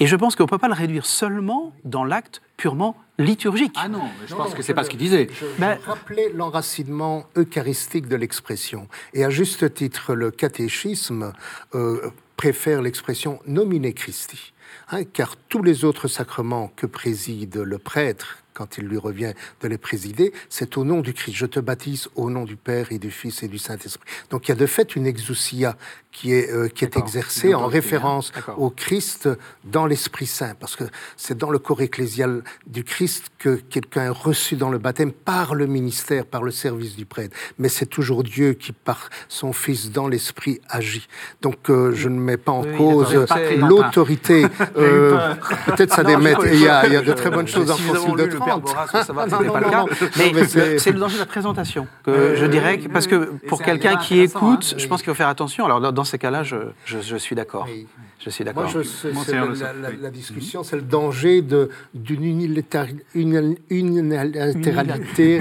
[0.00, 3.74] Et je pense qu'on ne peut pas le réduire seulement dans l'acte purement liturgique.
[3.76, 5.28] Ah non, je Non, pense non, que c'est pas ce qu'il disait.
[5.32, 8.88] Je, je Ben- rappelais l'enracinement eucharistique de l'expression.
[9.14, 11.32] Et à juste titre, le catéchisme
[11.74, 14.52] euh, préfère l'expression nomine Christi.
[14.90, 19.68] hein, car tous les autres sacrements que préside le prêtre, quand il lui revient de
[19.68, 21.36] les présider, c'est au nom du Christ.
[21.36, 24.10] Je te baptise au nom du Père et du Fils et du Saint-Esprit.
[24.30, 25.78] Donc il y a de fait une exousia
[26.10, 28.36] qui est, euh, qui est exercée en référence hein.
[28.40, 28.60] D'accord.
[28.60, 29.28] au Christ
[29.64, 30.84] dans l'Esprit Saint, parce que
[31.16, 35.54] c'est dans le corps ecclésial du Christ que quelqu'un est reçu dans le baptême par
[35.54, 37.36] le ministère, par le service du prêtre.
[37.58, 41.06] Mais c'est toujours Dieu qui, par son Fils dans l'Esprit, agit.
[41.42, 44.46] Donc euh, je ne mets pas en Oui, cause euh, l'autorité.
[44.76, 45.34] euh,
[45.66, 46.34] Peut-être ça démet.
[46.40, 48.22] je- et Il y, a il y a de très bonnes choses en Concile de
[48.24, 48.62] lu le Père Trente.
[48.62, 49.78] Borras pour savoir que Non, ce n'était non, pas le non, cas.
[49.78, 49.86] non.
[50.16, 51.86] Mais, Non, mais c'est- c'est le danger de la présentation.
[52.04, 53.16] Que je dirais, parce que
[53.46, 55.64] pour quelqu'un qui écoute, je pense qu'il faut faire attention.
[55.66, 57.66] Alors dans ces cas-là, je, je- je suis d'accord.
[57.68, 57.86] Oui.
[58.24, 58.68] Je suis Moi, d'accord.
[58.70, 65.40] je, c'est- la, la- la discussion, c'est le danger de- d'une unilatéra- une- unilatéralité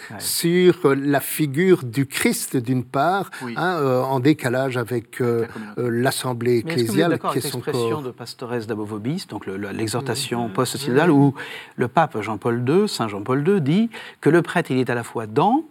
[0.18, 3.54] sur la figure du Christ, d'une part, Oui.
[3.56, 5.46] hein, euh, en décalage avec euh,
[5.78, 8.02] euh, l'Assemblée Mais est-ce que vous êtes ecclésiale, d'accord qui est avec l'expression corps.
[8.02, 11.34] de Pastores d'Abovobis, donc le- le- l'exhortation post-synodale, où
[11.76, 13.90] le pape Jean-Paul II, Saint Jean-Paul II, dit
[14.20, 15.64] que le prêtre, il est à la fois dans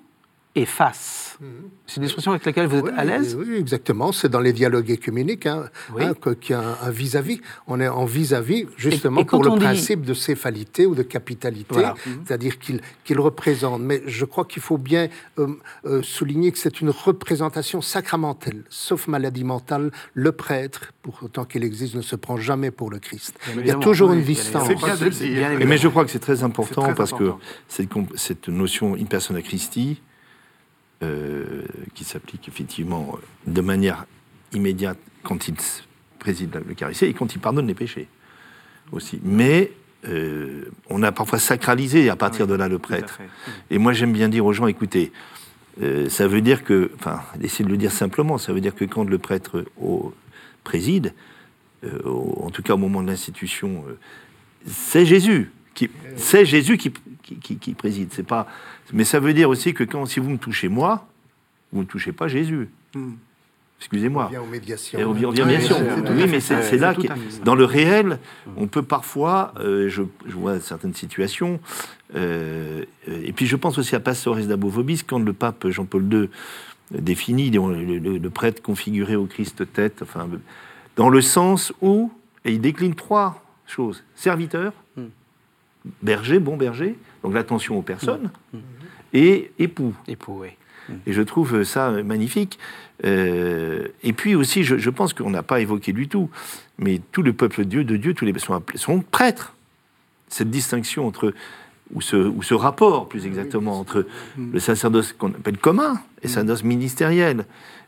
[0.56, 1.38] et face.
[1.86, 4.12] C'est une expression avec laquelle vous êtes Oui, à l'aise Oui, exactement.
[4.12, 6.04] C'est dans les dialogues écuméniques hein, Oui.
[6.04, 7.40] hein, qu'il y a un- vis-à-vis.
[7.68, 10.96] On est en vis-à-vis, justement, Et- et quand pour le dit- principe de céphalité ou
[10.96, 11.94] de capitalité, Voilà.
[12.26, 13.82] c'est-à-dire qu'il représente.
[13.82, 15.08] Mais je crois qu'il faut bien
[15.38, 15.48] euh,
[15.86, 18.64] euh, souligner que c'est une représentation sacramentelle.
[18.70, 23.00] Sauf maladie mentale, le prêtre, pour autant qu'il existe, ne se prend jamais pour le
[23.00, 23.40] Christ.
[23.56, 24.68] Il y a toujours oui, une distance.
[24.68, 27.38] Mais je crois que c'est très important très parce important.
[27.38, 30.02] que cette, cette notion in persona Christi,
[31.04, 31.64] euh,
[31.96, 34.06] qui s'applique effectivement euh, de manière
[34.54, 35.56] immédiate quand il
[36.20, 38.08] préside l'Eucharistie et quand il pardonne les péchés
[38.92, 39.20] aussi.
[39.24, 39.72] Mais
[40.08, 43.20] euh, on a parfois sacralisé à partir Oui, de là le prêtre.
[43.70, 45.12] Et moi, j'aime bien dire aux gens, écoutez,
[45.82, 48.86] euh, ça veut dire que, enfin, essayez de le dire simplement, ça veut dire que
[48.86, 50.14] quand le prêtre au-
[50.64, 51.14] préside,
[52.06, 53.84] au- en tout cas au moment de l'institution,
[54.66, 55.52] c'est Jésus.
[55.74, 56.92] qui- C'est Jésus qui,
[57.24, 58.10] qui, qui- qui préside.
[58.12, 58.48] C'est pas,
[58.94, 61.08] mais ça veut dire aussi que quand, si vous me touchez moi,
[61.72, 62.70] vous ne touchez pas Jésus.
[62.96, 63.12] Hmm.
[63.80, 64.26] Excusez-moi.
[64.26, 65.00] On vient aux médiations.
[65.00, 67.14] Et on vient aux Oui, mais c'est c'est là, ça.
[67.46, 68.20] dans le réel,
[68.58, 71.62] on peut parfois, euh, je, je vois certaines situations,
[72.16, 76.30] euh, et puis je pense aussi à Pastores d'Abovobis, quand le pape Jean-Paul II
[76.92, 80.28] définit le, le- le prêtre configuré au Christ tête, enfin,
[80.98, 82.12] dans le sens où,
[82.44, 85.04] et il décline trois choses serviteur, Mm.
[86.04, 88.30] berger, bon berger, donc l'attention aux personnes,
[89.14, 89.94] et époux.
[90.08, 90.50] Époux, oui.
[91.06, 92.58] Et je trouve ça magnifique.
[93.06, 96.30] Euh, et puis aussi, je, je pense qu'on n'a pas évoqué du tout,
[96.80, 99.54] mais tout le peuple de Dieu, de Dieu, tous les sont, sont prêtres.
[100.30, 101.34] Cette distinction entre,
[101.94, 104.06] ou ce, ou ce rapport, plus exactement, entre
[104.38, 107.46] le sacerdoce qu'on appelle commun et le sacerdoce ministériel.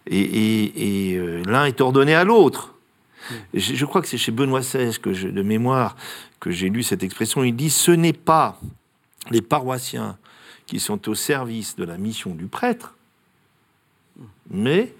[0.08, 2.74] Et, et- et, euh, l'un est ordonné à l'autre.
[3.54, 5.96] Et Je, je crois que c'est chez Benoît XVI, que je- de mémoire,
[6.40, 7.44] que j'ai lu cette expression.
[7.44, 8.60] Il dit Ce n'est pas
[9.30, 10.18] les paroissiens
[10.72, 12.96] qui sont au service de la mission du prêtre,
[14.50, 14.94] mais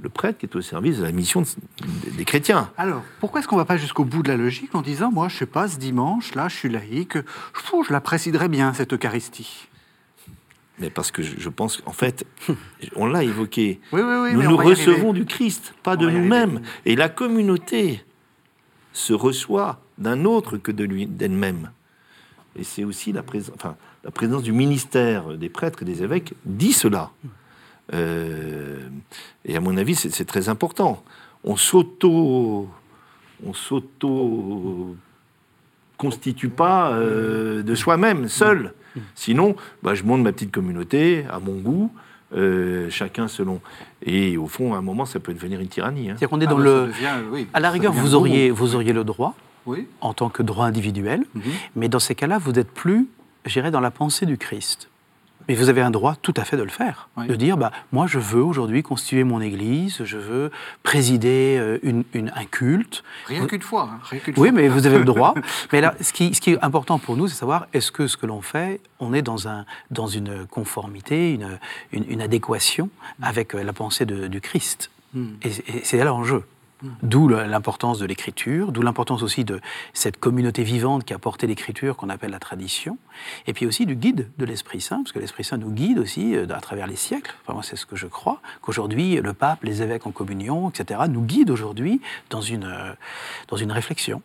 [0.00, 2.70] le prêtre qui est au service de la mission de- des chrétiens.
[2.78, 5.26] Alors, pourquoi est-ce qu'on ne va pas jusqu'au bout de la logique en disant, moi,
[5.28, 8.92] je sais pas, ce dimanche, là, je suis laïque, je, je la présiderais bien, cette
[8.92, 9.66] Eucharistie?
[10.78, 12.24] Mais parce que je, pense qu'en fait,
[12.94, 14.32] on l'a évoqué, Oui, oui, oui.
[14.34, 16.62] nous nous recevons du Christ, pas On de nous-mêmes.
[16.84, 18.04] Et la communauté
[18.92, 21.72] se reçoit d'un autre que de lui, d'elle-même.
[22.54, 26.34] Et c'est aussi la, présence, enfin, la présence du ministère des prêtres et des évêques
[26.44, 27.10] dit cela.
[27.92, 28.78] Euh,
[29.44, 31.02] et à mon avis, c'est, très important.
[31.44, 32.68] On s'auto,
[33.44, 34.96] on s'auto
[35.96, 38.72] constitue pas euh, de soi-même, seul.
[39.14, 41.92] Sinon, bah, je monte ma petite communauté à mon goût,
[42.34, 43.60] euh, chacun selon.
[44.04, 46.08] Et au fond, à un moment, ça peut devenir une tyrannie.
[46.10, 46.14] hein.
[46.18, 46.86] C'est-à-dire qu'on est Ah, dans bah, le.
[46.86, 49.34] devient, oui, À la rigueur, vous auriez, vous auriez le droit,
[49.66, 49.86] Oui.
[50.00, 51.42] en tant que droit individuel, Mhm.
[51.76, 53.06] mais dans ces cas-là, vous n'êtes plus,
[53.46, 54.88] j'irais, dans la pensée du Christ.
[55.48, 57.26] Mais vous avez un droit tout à fait de le faire, Oui.
[57.26, 60.52] de dire, bah, moi je veux aujourd'hui constituer mon église, je veux
[60.84, 63.02] présider euh, une- une- un culte.
[63.26, 63.90] Rien qu'une fois.
[63.94, 64.52] hein, rien qu'une Oui, fois.
[64.60, 65.34] mais vous avez le droit.
[65.72, 68.16] mais là, ce qui, ce qui est important pour nous, c'est savoir est-ce que ce
[68.16, 71.58] que l'on fait, on est dans, un, dans une conformité, une,
[71.92, 72.88] une, une adéquation
[73.22, 74.90] avec euh, la pensée de- du Christ.
[75.42, 76.44] Et, et c'est là l'enjeu.
[77.02, 79.60] D'où l'importance de l'écriture, d'où l'importance aussi de
[79.92, 82.98] cette communauté vivante qui a porté l'écriture qu'on appelle la tradition,
[83.46, 86.34] et puis aussi du guide de l'Esprit Saint, parce que l'Esprit Saint nous guide aussi
[86.34, 87.34] euh, à travers les siècles.
[87.62, 91.50] C'est ce que je crois, qu'aujourd'hui, le pape, les évêques en communion, etc., nous guident
[91.50, 92.00] aujourd'hui
[92.30, 92.92] dans une, euh,
[93.48, 94.22] dans une réflexion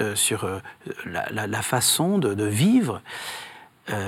[0.00, 0.48] euh, sur
[1.06, 3.02] la, façon de, vivre.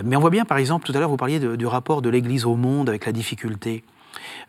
[0.04, 2.44] mais on voit bien, par exemple, tout à l'heure, vous parliez du rapport de l'Église
[2.44, 3.84] au monde avec la difficulté.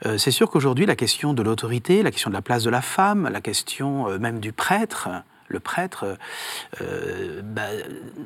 [0.05, 2.82] Euh, c'est sûr qu'aujourd'hui, la question de l'autorité, la question de la place de la
[2.82, 5.09] femme, la question euh, même du prêtre,
[5.47, 6.18] le prêtre
[6.82, 7.68] euh, bah,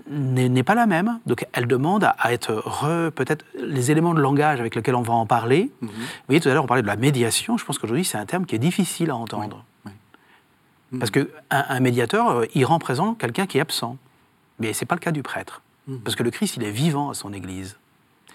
[0.10, 1.20] n'est pas la même.
[1.26, 5.26] Donc elle demande à, être peut-être les éléments de langage avec lesquels on va en
[5.26, 5.72] parler.
[5.82, 5.90] Mhm.
[5.90, 7.58] Vous voyez, tout à l'heure, on parlait de la médiation.
[7.58, 9.64] Je pense qu'aujourd'hui, c'est un terme qui est difficile à entendre.
[11.00, 13.98] Parce qu'un un médiateur, il rend présent quelqu'un qui est absent.
[14.60, 15.62] Mais ce n'est pas le cas du prêtre.
[15.88, 16.00] Mhm.
[16.00, 17.78] Parce que le Christ, il est vivant à son Église.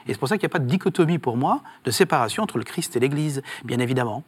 [0.06, 2.58] Et c'est pour ça qu'il n'y a pas de dichotomie pour moi, de séparation entre
[2.58, 4.24] le Christ et l'Église, bien évidemment.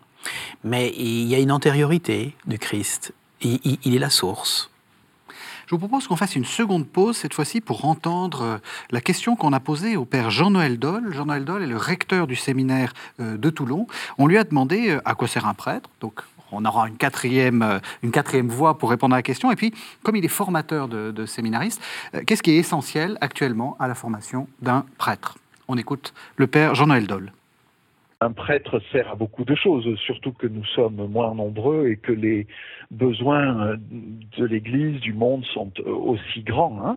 [0.62, 3.12] Mais il y a une antériorité du Christ.
[3.42, 4.70] Il, est la source.
[5.66, 8.58] Je vous propose qu'on fasse une seconde pause, cette fois-ci pour entendre euh,
[8.90, 11.12] la question qu'on a posée au père Jean-Noël Doll.
[11.12, 13.86] Jean-Noël Doll est le recteur du séminaire euh, de Toulon.
[14.16, 15.90] On lui a demandé euh, à quoi sert un prêtre.
[16.00, 16.22] Donc,
[16.52, 19.50] on aura une quatrième, une quatrième voie pour répondre à la question.
[19.50, 21.82] Et puis, comme il est formateur de, de séminaristes,
[22.26, 25.36] qu'est-ce qui est essentiel actuellement à la formation d'un prêtre?
[25.68, 27.32] On écoute le père Jean-Noël Doll.
[28.20, 32.12] Un prêtre sert à beaucoup de choses, surtout que nous sommes moins nombreux et que
[32.12, 32.46] les
[32.90, 36.80] besoins de l'Église, du monde sont aussi grands.
[36.86, 36.96] Hein.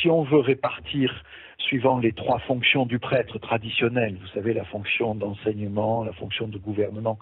[0.00, 1.22] Si on veut répartir
[1.58, 6.58] suivant les trois fonctions du prêtre traditionnel, vous savez, la fonction d'enseignement, la fonction de
[6.58, 7.18] gouvernement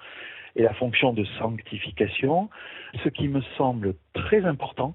[0.56, 2.48] et la fonction de sanctification,
[3.04, 4.94] ce qui me semble très important,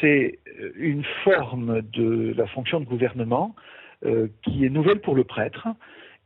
[0.00, 0.38] c'est
[0.76, 3.60] une forme de la fonction de gouvernement euh,
[4.42, 5.68] qui est nouvelle pour le prêtre,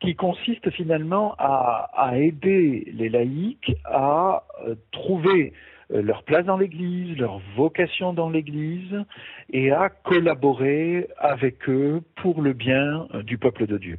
[0.00, 5.52] qui consiste finalement à, aider les laïcs à euh, trouver
[5.92, 9.04] euh, leur place dans l'Église, leur vocation dans l'Église,
[9.52, 13.98] et à collaborer avec eux pour le bien du peuple de Dieu.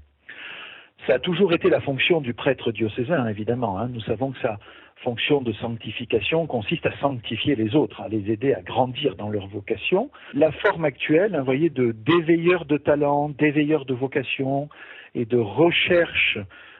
[1.07, 3.79] Ça a toujours été la fonction du prêtre diocésain, évidemment.
[3.79, 3.89] Hein.
[3.91, 4.57] Nous savons que ça,
[5.03, 9.47] fonction de sanctification consiste à sanctifier les autres, à les aider à grandir dans leur
[9.47, 10.09] vocation.
[10.33, 14.69] La forme actuelle, vous voyez, de d'éveilleurs de talent, d'éveilleurs de vocation
[15.15, 16.37] et de recherche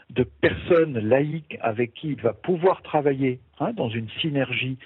[0.09, 4.77] de personnes laïques avec qui il va pouvoir travailler hein, dans une synergie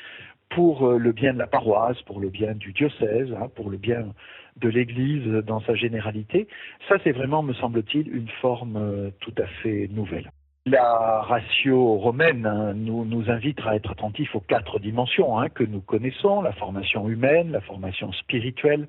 [0.50, 3.78] pour euh, le bien de la paroisse, pour le bien du diocèse, hein, pour le
[3.78, 4.14] bien
[4.58, 6.48] de l'Église dans sa généralité.
[6.88, 10.30] Ça, c'est vraiment, me semble-t-il, une forme euh, tout à fait nouvelle.
[10.66, 15.82] La ratio romaine hein, nous, invite à être attentifs aux quatre dimensions hein, que nous
[15.82, 18.88] connaissons, la formation humaine, la formation spirituelle,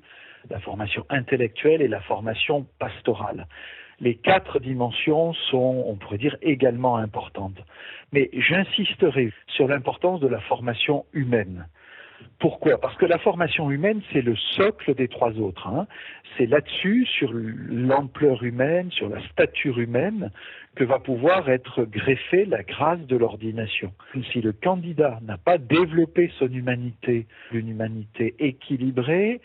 [0.49, 3.47] la formation intellectuelle et la formation pastorale.
[3.99, 7.61] Les quatre dimensions sont, on pourrait dire, également importantes.
[8.13, 11.67] Mais j'insisterai sur l'importance de la formation humaine.
[12.39, 12.79] Pourquoi?
[12.79, 15.67] Parce que la formation humaine, c'est le socle des trois autres.
[15.67, 15.87] Hein.
[16.37, 20.31] C'est là-dessus, sur l'ampleur humaine, sur la stature humaine,
[20.75, 23.93] que va pouvoir être greffée la grâce de l'ordination.
[24.31, 29.41] Si le candidat n'a pas développé son humanité, une humanité équilibrée,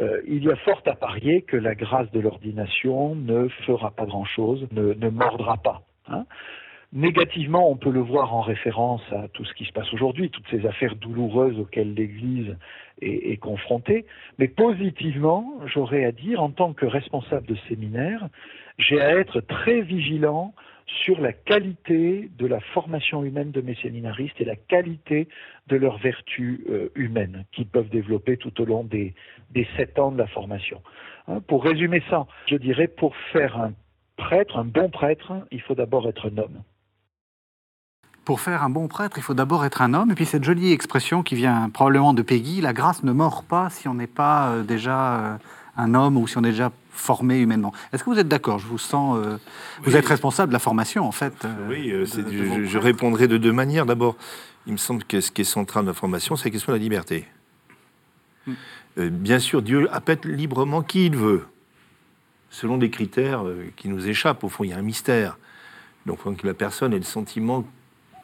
[0.00, 4.06] euh, il y a fort à parier que la grâce de l'ordination ne fera pas
[4.06, 5.82] grand-chose, ne, mordra pas.
[6.08, 6.26] Hein.
[6.94, 10.46] Négativement, on peut le voir en référence à tout ce qui se passe aujourd'hui, toutes
[10.48, 12.56] ces affaires douloureuses auxquelles l'Église
[13.02, 14.06] est, confrontée.
[14.38, 18.28] Mais positivement, j'aurais à dire, en tant que responsable de séminaire,
[18.78, 20.54] j'ai à être très vigilant
[20.86, 25.26] sur la qualité de la formation humaine de mes séminaristes et la qualité
[25.66, 29.14] de leurs vertus euh, humaines qu'ils peuvent développer tout au long des,
[29.76, 30.80] sept ans de la formation.
[31.26, 33.72] Hein, pour résumer ça, je dirais pour faire un
[34.16, 36.62] prêtre, un bon prêtre, il faut d'abord être un homme.
[38.24, 40.10] Pour faire un bon prêtre, il faut d'abord être un homme.
[40.10, 43.68] Et puis cette jolie expression qui vient probablement de Peggy, la grâce ne mord pas
[43.68, 45.36] si on n'est pas euh, déjà euh,
[45.76, 47.72] un homme ou si on est déjà formé humainement.
[47.92, 48.58] Est-ce que vous êtes d'accord?
[48.58, 49.18] Je vous sens.
[49.18, 49.36] Euh,
[49.82, 51.46] vous êtes responsable de la formation, en fait.
[51.68, 53.84] Oui, je, répondrai de deux manières.
[53.84, 54.16] D'abord,
[54.66, 56.78] il me semble que ce qui est central dans la formation, c'est la question de
[56.78, 57.26] la liberté.
[58.46, 59.08] Hmm.
[59.08, 61.46] bien sûr, Dieu appelle librement qui il veut,
[62.50, 63.42] selon des critères
[63.76, 64.44] qui nous échappent.
[64.44, 65.36] Au fond, il y a un mystère.
[66.06, 67.64] Donc, que la personne ait le sentiment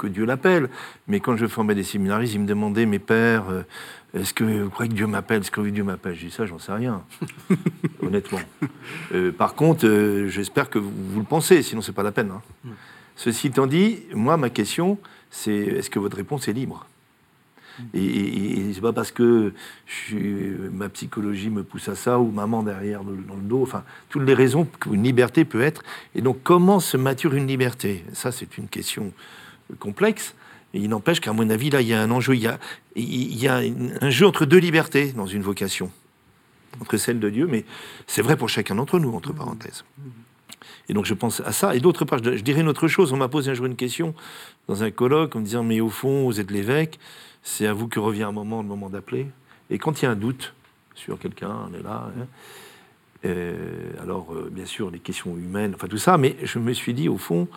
[0.00, 0.68] que Dieu l'appelle.
[1.06, 3.44] Mais quand je formais des séminaristes, ils me demandaient, mes pères,
[4.12, 5.42] est-ce que vous croyez que Dieu m'appelle?
[5.42, 6.14] Est-ce que Dieu m'appelle?
[6.14, 7.04] Je dis ça, j'en sais rien,
[8.02, 8.40] honnêtement.
[9.14, 12.32] Euh, par contre, euh, j'espère que vous, le pensez, sinon c'est pas la peine.
[12.32, 12.42] Hein.
[12.64, 12.70] Mm.
[13.14, 14.98] Ceci étant dit, moi, ma question,
[15.30, 16.86] c'est est-ce que votre réponse est libre?
[17.78, 17.82] Mm.
[17.94, 19.52] Et, et, c'est pas parce que
[20.72, 24.34] ma psychologie me pousse à ça ou maman derrière dans le dos, enfin, toutes les
[24.34, 25.84] raisons qu'une liberté peut être.
[26.16, 28.04] Et donc, comment se mature une liberté?
[28.12, 29.12] Ça, c'est une question
[29.78, 30.34] complexe.
[30.74, 32.58] il n'empêche qu'à mon avis, là, il y a un enjeu, il y a,
[32.96, 33.60] il y a
[34.00, 35.90] un jeu entre deux libertés dans une vocation,
[36.80, 37.64] entre celle de Dieu, mais
[38.06, 39.84] c'est vrai pour chacun d'entre nous, entre parenthèses.
[40.88, 41.76] Et donc je pense à ça.
[41.76, 43.12] Et d'autre part, je, dirais une autre chose.
[43.12, 44.14] On m'a posé un jour une question
[44.66, 46.98] dans un colloque en me disant, mais au fond, vous êtes l'évêque,
[47.42, 49.28] c'est à vous que revient un moment, le moment d'appeler.
[49.70, 50.52] Et quand il y a un doute
[50.94, 52.10] sur quelqu'un, on est là.
[52.18, 52.26] Hein,
[53.24, 56.94] euh, alors, euh, bien sûr, les questions humaines, enfin tout ça, mais je me suis
[56.94, 57.48] dit, au fond,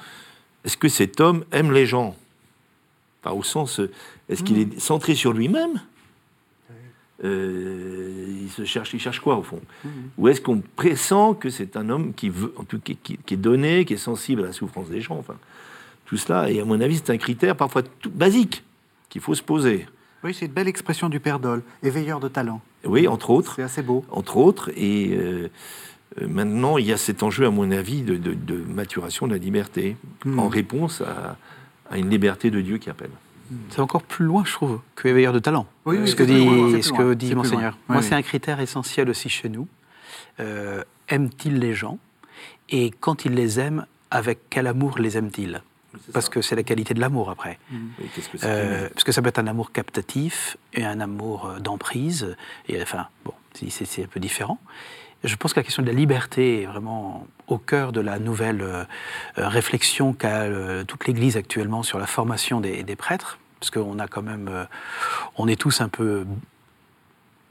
[0.66, 2.16] est-ce que cet homme aime les gens?
[3.22, 3.80] Pas au sens,
[4.30, 5.82] est-ce qu'il est centré sur lui-même?
[7.24, 9.62] Euh, il se cherche, il cherche quoi au fond?
[10.18, 13.38] Ou est-ce qu'on pressent que c'est un homme qui veut, en tout cas, qui, est
[13.38, 15.18] donné, qui est sensible à la souffrance des gens?
[15.18, 15.36] Enfin,
[16.06, 16.50] tout cela.
[16.50, 18.64] Et à mon avis, c'est un critère parfois tout basique
[19.10, 19.86] qu'il faut se poser.
[20.24, 22.62] Oui, c'est une belle expression du Père Dole, éveilleur de talent.
[22.86, 23.56] Oui, entre autres.
[23.56, 24.06] C'est assez beau.
[24.10, 24.72] Entre autres.
[24.76, 25.50] Et euh,
[26.22, 30.40] maintenant, il y a cet enjeu, à mon avis, de, maturation de la liberté, hmm.
[30.40, 31.38] en réponse à,
[31.98, 33.12] une liberté de Dieu qui appelle.
[33.70, 35.68] C'est encore plus loin, je trouve, que éveilleur de talent.
[35.86, 37.78] Oui, ce, que dit, ce que dit Monseigneur.
[37.88, 39.68] Moi, c'est un critère essentiel aussi chez nous.
[40.40, 42.00] Euh, aime-t-il les gens?
[42.70, 45.62] Et quand il les aime, avec quel amour les aime-t-il
[46.12, 47.60] parce que c'est la qualité de l'amour après.
[47.72, 47.78] Mmh.
[48.44, 52.36] Euh, parce que ça peut être un amour captatif et un amour euh, d'emprise.
[52.68, 54.60] Et enfin, bon, c'est un peu différent.
[55.24, 58.62] Je pense que la question de la liberté est vraiment au cœur de la nouvelle
[58.62, 58.84] euh,
[59.38, 60.48] réflexion qu'a
[60.86, 64.68] toute l'Église actuellement sur la formation des, prêtres, parce qu'on a quand même,
[65.38, 66.26] on est tous un peu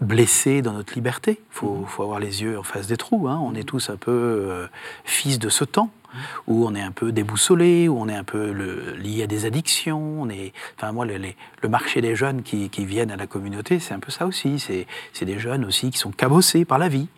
[0.02, 1.40] blessés dans notre liberté.
[1.40, 3.28] Il faut, avoir les yeux en face des trous.
[3.28, 3.40] Hein.
[3.42, 4.68] On est tous un peu
[5.04, 5.90] fils de ce temps
[6.46, 8.50] où on est un peu déboussolé, où on est un peu
[8.98, 10.26] lié à des addictions.
[10.76, 14.26] Enfin moi, le, marché des jeunes qui, viennent à la communauté, c'est un peu ça
[14.26, 14.58] aussi.
[14.58, 17.08] C'est des jeunes aussi qui sont cabossés par la vie.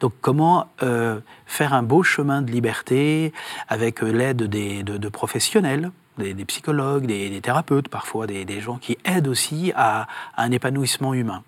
[0.00, 3.32] Donc comment euh, faire un beau chemin de liberté
[3.68, 9.72] avec euh, l'aide de, professionnels des, psychologues, des, thérapeutes parfois, des, gens qui aident aussi
[9.76, 10.06] à
[10.36, 11.42] un épanouissement humain?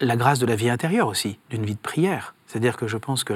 [0.00, 2.34] La grâce de la vie intérieure aussi, d'une vie de prière.
[2.54, 3.34] C'est-à-dire que je pense que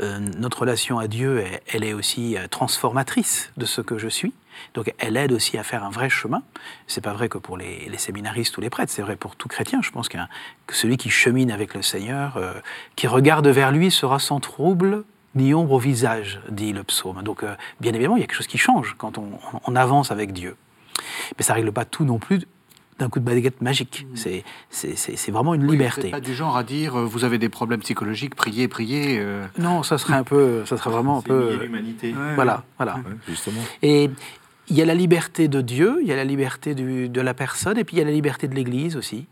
[0.00, 4.32] euh, notre relation à Dieu, elle, est aussi euh, transformatrice de ce que je suis.
[4.74, 6.44] Donc elle aide aussi à faire un vrai chemin.
[6.86, 9.80] C'est pas vrai que pour les, séminaristes ou les prêtres, c'est vrai pour tout chrétien.
[9.82, 10.16] Je pense que
[10.70, 12.52] celui qui chemine avec le Seigneur, euh,
[12.94, 15.02] qui regarde vers lui, sera sans trouble
[15.34, 17.20] ni ombre au visage, dit le psaume.
[17.24, 17.44] Donc
[17.80, 20.56] bien évidemment, il y a quelque chose qui change quand on, on avance avec Dieu.
[21.36, 22.46] Mais ça règle pas tout non plus
[23.02, 24.06] d'un coup de baguette magique.
[24.10, 24.16] Mm.
[24.16, 26.04] C'est, c'est, vraiment une liberté.
[26.04, 29.18] Vous pas du genre à dire euh, vous avez des problèmes psychologiques, priez, priez.
[29.18, 29.44] Euh.
[29.58, 31.58] Non, ça serait un peu, ça serait vraiment un peu.
[31.60, 32.14] l'humanité.
[32.34, 32.96] voilà, voilà.
[33.28, 33.60] justement.
[33.82, 34.10] Et
[34.68, 37.76] il y a la liberté de Dieu, il y a la liberté de la personne,
[37.78, 39.26] et puis il y a la liberté de l'Église aussi,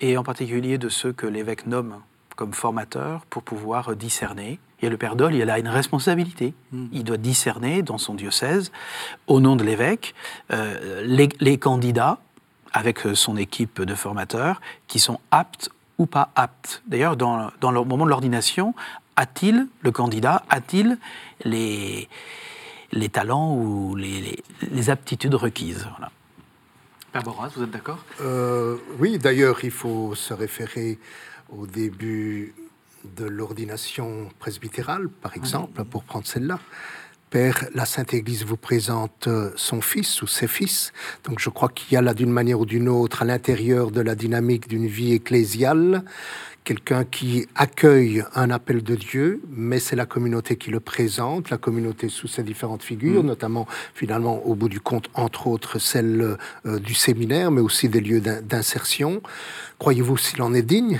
[0.00, 1.96] et en particulier de ceux que l'évêque nomme
[2.36, 4.60] comme formateurs pour pouvoir discerner.
[4.82, 6.52] Et le Père Dole, il a une responsabilité.
[6.70, 6.86] Mm.
[6.92, 8.70] Il doit discerner dans son diocèse,
[9.26, 10.14] au nom de l'évêque,
[10.52, 12.18] euh, les, les, candidats
[12.76, 16.82] avec euh, son équipe de formateurs qui sont aptes ou pas aptes.
[16.86, 18.74] D'ailleurs, dans, dans, le moment de l'ordination,
[19.16, 20.98] a-t-il, le candidat, a-t-il
[21.44, 22.06] les,
[22.92, 25.88] les talents ou les, les, aptitudes requises?
[25.96, 26.12] Voilà.
[27.12, 28.04] Père Boras, vous êtes d'accord?
[28.20, 30.98] Euh, Oui, d'ailleurs, il faut se référer
[31.48, 32.54] au début
[33.16, 36.58] de l'ordination presbytérale, par exemple, pour prendre celle-là.
[37.30, 40.92] Père, la Sainte Église vous présente euh, son fils ou ses fils.
[41.24, 44.00] Donc je crois qu'il y a là d'une manière ou d'une autre à l'intérieur de
[44.00, 46.04] la dynamique d'une vie ecclésiale
[46.66, 51.58] quelqu'un qui accueille un appel de Dieu, mais c'est la communauté qui le présente, la
[51.58, 53.26] communauté sous ses différentes figures, mm.
[53.26, 58.00] notamment finalement au bout du compte, entre autres celle euh, du séminaire, mais aussi des
[58.00, 59.22] lieux d'insertion.
[59.78, 60.98] Croyez-vous s'il en est digne?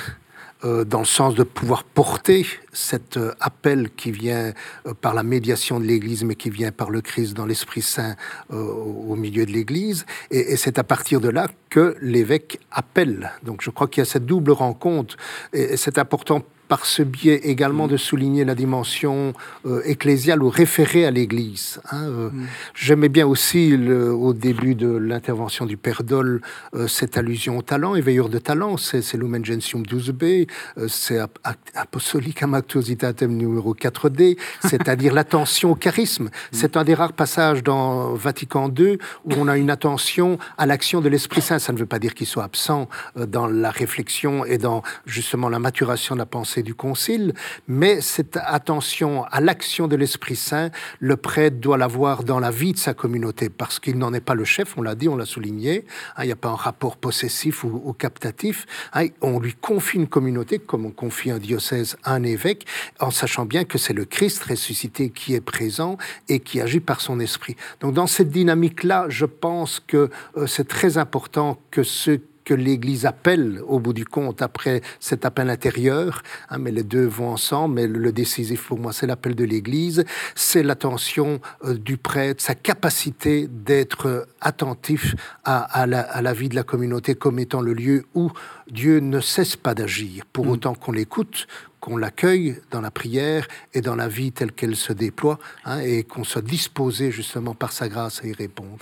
[0.65, 4.55] Euh, dans le sens de pouvoir porter cet euh, appel qui vient
[4.87, 8.17] euh, par la médiation de l'Église, mais qui vient par le Christ dans l'Esprit Saint
[8.49, 10.07] au milieu de l'Église.
[10.31, 13.33] Et, c'est à partir de là que l'évêque appelle.
[13.43, 15.17] Donc je crois qu'il y a cette double rencontre.
[15.53, 19.33] Et c'est important par ce biais également de souligner la dimension
[19.67, 21.81] euh, ecclésiale ou référée à l'Église.
[21.91, 22.31] Hein, euh.
[22.31, 22.47] mm.
[22.75, 26.41] J'aimais bien aussi au début de l'intervention du Père Dol
[26.75, 30.49] euh, cette allusion au talent, éveilleur de talent, c'est Lumen Gentium 12b,
[30.89, 31.19] c'est
[31.75, 36.25] Apostolica Mactuositatem numéro 4d, c'est-à-dire l'attention au charisme.
[36.25, 36.31] Mm.
[36.53, 41.01] C'est un des rares passages dans Vatican II où on a une attention à l'action
[41.01, 41.59] de l'Esprit Saint.
[41.59, 45.59] Ça ne veut pas dire qu'il soit absent dans la réflexion et dans justement la
[45.59, 47.35] maturation de la pensée du Concile,
[47.69, 52.73] mais cette attention à l'action de l'Esprit Saint, le prêtre doit l'avoir dans la vie
[52.73, 55.27] de sa communauté, parce qu'il n'en est pas le chef, on l'a dit, on l'a
[55.27, 55.85] souligné,
[56.17, 60.09] hein, il n'y a pas un rapport possessif ou, captatif, hein, on lui confie une
[60.09, 62.67] communauté comme on confie un diocèse à un évêque,
[63.01, 65.97] en sachant bien que c'est le Christ ressuscité qui est présent
[66.29, 67.57] et qui agit par son esprit.
[67.81, 73.05] Donc dans cette dynamique-là, je pense que euh, c'est très important que ceux que l'Église
[73.05, 77.75] appelle au bout du compte après cet appel intérieur, hein, mais les deux vont ensemble,
[77.75, 82.55] mais le décisif pour moi c'est l'appel de l'Église, c'est l'attention euh, du prêtre, sa
[82.55, 88.31] capacité d'être attentif à, la, vie de la communauté comme étant le lieu où
[88.71, 90.51] Dieu ne cesse pas d'agir, pour mm.
[90.51, 91.49] autant qu'on l'écoute,
[91.81, 96.05] qu'on l'accueille dans la prière et dans la vie telle qu'elle se déploie, hein, et
[96.05, 98.79] qu'on soit disposé justement par sa grâce à y répondre.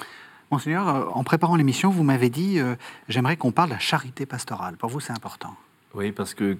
[0.54, 2.76] Monseigneur, euh, en préparant l'émission, vous m'avez dit euh,
[3.08, 4.76] j'aimerais qu'on parle de la charité pastorale.
[4.76, 5.56] Pour vous, c'est important.
[5.94, 6.56] Oui, parce que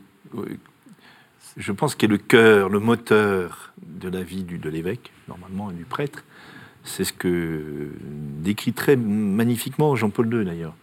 [1.56, 5.84] je pense que le cœur, le moteur de la vie de l'évêque, normalement, et du
[5.84, 6.24] prêtre.
[6.82, 7.92] C'est ce que
[8.42, 10.74] décrit très magnifiquement Jean-Paul II, d'ailleurs,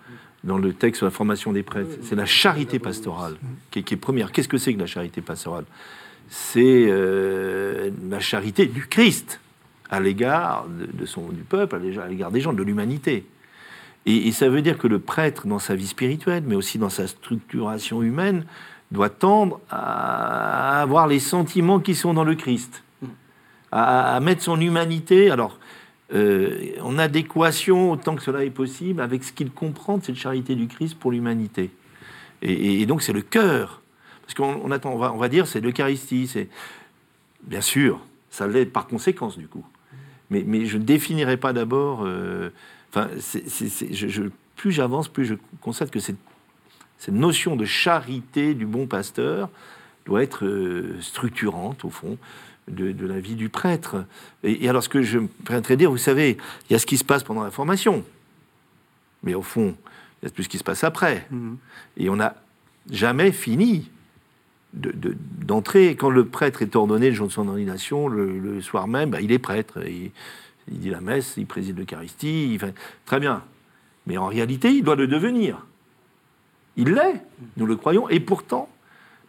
[0.45, 1.97] dans le texte sur la formation des prêtres.
[2.03, 3.36] C'est la charité pastorale
[3.72, 4.32] qui est, première.
[4.32, 5.66] Qu'est-ce que c'est que la charité pastorale?
[6.30, 9.41] C'est euh, la charité du Christ
[9.91, 13.25] à l'égard de, son du peuple, à l'égard des gens, de l'humanité.
[14.05, 17.05] Et, ça veut dire que le prêtre, dans sa vie spirituelle, mais aussi dans sa
[17.05, 18.45] structuration humaine,
[18.89, 22.83] doit tendre à avoir les sentiments qui sont dans le Christ,
[23.71, 25.59] à, mettre son humanité, alors
[26.13, 30.55] euh, en adéquation autant que cela est possible avec ce qu'il comprend de cette charité
[30.55, 31.69] du Christ pour l'humanité.
[32.41, 33.81] Et, donc c'est le cœur,
[34.21, 34.67] parce qu'on
[34.97, 36.49] va, on va dire c'est l'Eucharistie, c'est
[37.43, 39.65] bien sûr, ça l'est par conséquence du coup
[40.32, 42.03] mais, je ne définirai pas d'abord.
[42.05, 42.49] Euh,
[42.89, 43.09] enfin,
[44.55, 46.17] plus j'avance, plus je constate que cette,
[47.09, 49.49] notion de charité du bon pasteur
[50.05, 52.17] doit être euh, structurante, au fond,
[52.67, 54.05] de, la vie du prêtre.
[54.43, 56.38] Et, alors, ce que je me dire, vous savez,
[56.69, 58.05] il y a ce qui se passe pendant la formation,
[59.23, 59.75] mais au fond,
[60.21, 61.27] il y a plus ce qui se passe après.
[61.29, 61.55] Mmh.
[61.97, 62.36] Et on n'a
[62.89, 63.89] jamais fini
[64.74, 65.95] d'entrer.
[65.95, 69.32] Quand le prêtre est ordonné le jour de son ordination, le, soir même, bah, il
[69.32, 69.80] est prêtre.
[69.86, 70.11] Il,
[70.72, 72.57] il, dit la messe, il préside l'Eucharistie.
[72.59, 72.74] Fait,
[73.05, 73.43] très bien.
[74.07, 75.65] Mais en réalité, il doit le devenir.
[76.78, 77.22] Il l'est,
[77.57, 78.69] nous le croyons, et pourtant,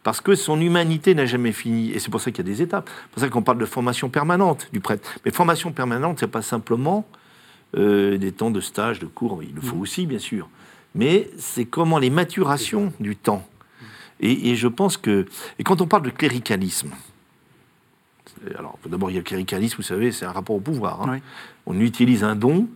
[0.03, 2.61] parce que son humanité n'a jamais fini, et c'est pour ça qu'il y a des
[2.61, 2.89] étapes.
[2.89, 5.09] C'est pour ça qu'on parle de formation permanente du prêtre.
[5.25, 7.05] Mais formation permanente, c'est pas simplement
[7.77, 10.49] euh, des temps de stage, de cours, il le faut aussi, bien sûr.
[10.95, 13.47] Mais c'est comment les maturations du temps
[14.23, 15.25] et, je pense que.
[15.59, 16.91] Et quand on parle de cléricalisme,
[18.57, 21.01] alors d'abord il y a le cléricalisme, vous savez, c'est un rapport au pouvoir.
[21.01, 21.19] Hein.
[21.65, 22.67] On utilise un don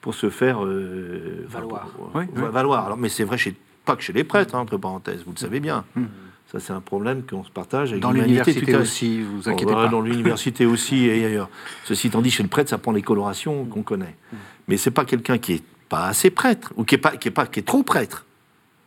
[0.00, 1.88] pour se faire euh, valoir.
[2.34, 2.86] valoir.
[2.86, 5.38] Alors, mais c'est vrai chez, pas que chez les prêtres, hein, entre parenthèses, vous le
[5.38, 5.84] savez bien.
[5.94, 6.04] Mmh.
[6.50, 9.88] Ça, c'est un problème qu'on se partage avec Dans l'université aussi, vous inquiétez pas.
[9.88, 11.48] Dans l'université aussi et ailleurs.
[11.84, 14.16] Ceci étant dit, chez le prêtre, ça prend les colorations qu'on connaît.
[14.32, 14.36] Mmh.
[14.68, 17.32] Mais c'est pas quelqu'un qui est pas assez prêtre ou qui est pas qui est
[17.32, 18.26] pas qui est trop prêtre.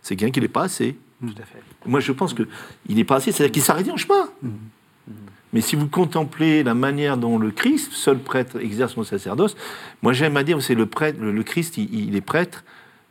[0.02, 0.98] C'est quelqu'un qui n'est pas assez.
[1.22, 1.62] Tout à fait.
[1.86, 2.48] Moi, je pense qu'il
[2.90, 4.30] n'est pas assez, c'est-à-dire qu'il s'arrête en chemin.
[4.42, 4.48] Mmh.
[4.48, 5.14] Mmh.
[5.56, 9.56] Mais si vous contemplez la manière dont le Christ, seul prêtre, exerce son sacerdoce,
[10.02, 12.66] moi j'aime à dire, c'est le prêtre, le, Christ, il, est prêtre,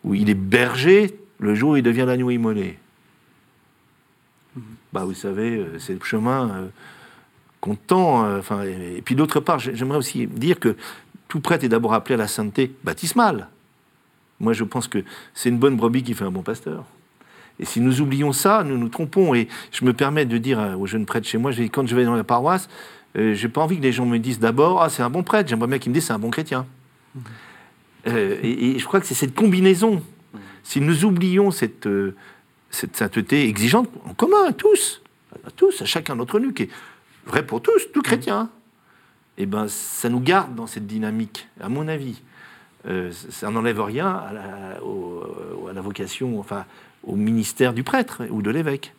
[0.05, 2.79] ou il est berger le jour où il devient l'agneau immolé.
[4.93, 6.69] Bah, vous savez, euh, c'est le chemin euh,
[7.61, 8.27] qu'on tend.
[8.27, 10.77] Euh, enfin, et, puis d'autre part, j'aimerais aussi dire que
[11.29, 13.49] tout prêtre est d'abord appelé à la sainteté baptismale.
[14.39, 15.03] Moi, je pense que
[15.33, 16.85] c'est une bonne brebis qui fait un bon pasteur.
[17.61, 19.35] Et si nous oublions ça, nous nous trompons.
[19.35, 22.17] Et je me permets de dire aux jeunes prêtres chez moi, quand je vais dans
[22.17, 22.69] la paroisse,
[23.17, 25.49] euh, j'ai pas envie que les gens me disent d'abord ah c'est un bon prêtre.
[25.49, 26.67] J'aimerais bien qu'ils me disent c'est un bon chrétien.
[27.15, 27.21] Mmh.
[28.09, 29.97] Euh, et, je crois que c'est cette combinaison.
[29.97, 30.39] Mmh.
[30.63, 32.17] Si nous oublions cette, euh,
[32.71, 35.03] cette sainteté exigeante en commun à tous,
[35.47, 36.71] à tous, à chacun d'entre nous, qui est
[37.27, 38.51] vrai pour tous, tout chrétien,
[39.37, 42.23] et eh ben ça nous garde dans cette dynamique, à mon avis.
[43.11, 44.79] ça n'enlève rien à la,
[45.69, 46.67] à la vocation, enfin
[47.07, 48.95] au ministère du prêtre ou de l'évêque.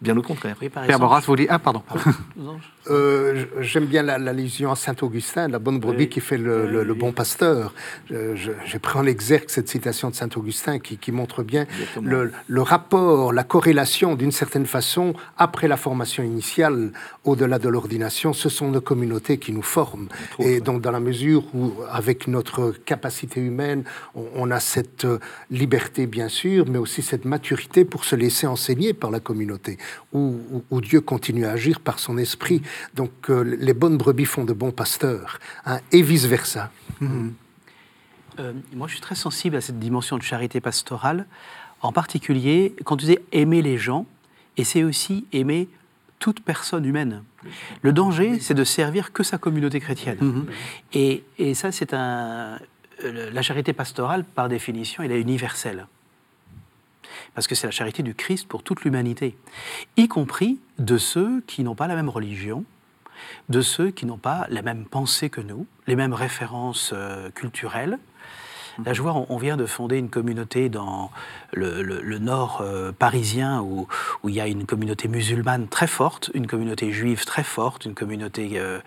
[0.00, 0.56] Bien au contraire.
[0.60, 1.48] Oui, Père Boras, vous dites...
[1.50, 1.82] Ah, pardon.
[2.90, 7.74] Euh, j'aime bien l'allusion à Saint-Augustin, la bonne brebis qui fait le, bon pasteur.
[8.10, 11.66] J'ai pris en exergue cette citation de Saint-Augustin qui, montre bien
[12.00, 16.92] le, rapport, la corrélation d'une certaine façon après la formation initiale,
[17.24, 20.08] au-delà de l'ordination, ce sont nos communautés qui nous forment.
[20.38, 23.84] Et donc dans la mesure où, avec notre capacité humaine,
[24.14, 25.18] on, a cette euh,
[25.50, 29.76] liberté bien sûr, mais aussi cette maturité pour se laisser enseigner par la communauté,
[30.12, 30.36] où,
[30.70, 32.62] où Dieu continue à agir par son esprit.
[32.94, 36.70] Donc euh, les bonnes brebis font de bons pasteurs, hein, et vice-versa.
[37.00, 37.34] Mhm.
[38.38, 41.26] Euh, moi, je suis très sensible à cette dimension de charité pastorale,
[41.80, 44.06] en particulier quand tu dis aimer les gens,
[44.56, 45.68] et c'est aussi aimer
[46.18, 47.22] toute personne humaine.
[47.82, 50.18] Le danger, c'est de servir que sa communauté chrétienne.
[50.20, 50.46] Mhm.
[50.92, 52.58] Et, et ça, c'est un.
[53.04, 55.86] La charité pastorale, par définition, elle est universelle.
[57.36, 59.36] Parce que c'est la charité du Christ pour toute l'humanité,
[59.98, 62.64] y compris de ceux qui n'ont pas la même religion,
[63.50, 67.98] de ceux qui n'ont pas la même pensée que nous, les mêmes références euh, culturelles.
[68.84, 71.10] Là, je vois, on, vient de fonder une communauté dans
[71.52, 73.86] le, nord euh, parisien où,
[74.24, 78.52] il y a une communauté musulmane très forte, une communauté juive très forte, une communauté
[78.54, 78.80] euh,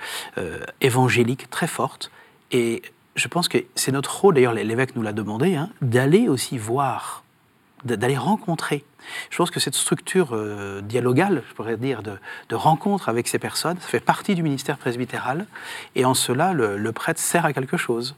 [0.82, 2.12] évangélique très forte.
[2.52, 2.82] Et
[3.16, 7.24] je pense que c'est notre rôle, d'ailleurs l'évêque nous l'a demandé, hein, d'aller aussi voir,
[7.84, 8.84] d'aller rencontrer.
[9.30, 13.78] Je pense que cette structure euh, dialogale, je pourrais dire, de, rencontre avec ces personnes,
[13.80, 15.46] ça fait partie du ministère presbytéral.
[15.96, 18.16] Et en cela, le, prêtre sert à quelque chose.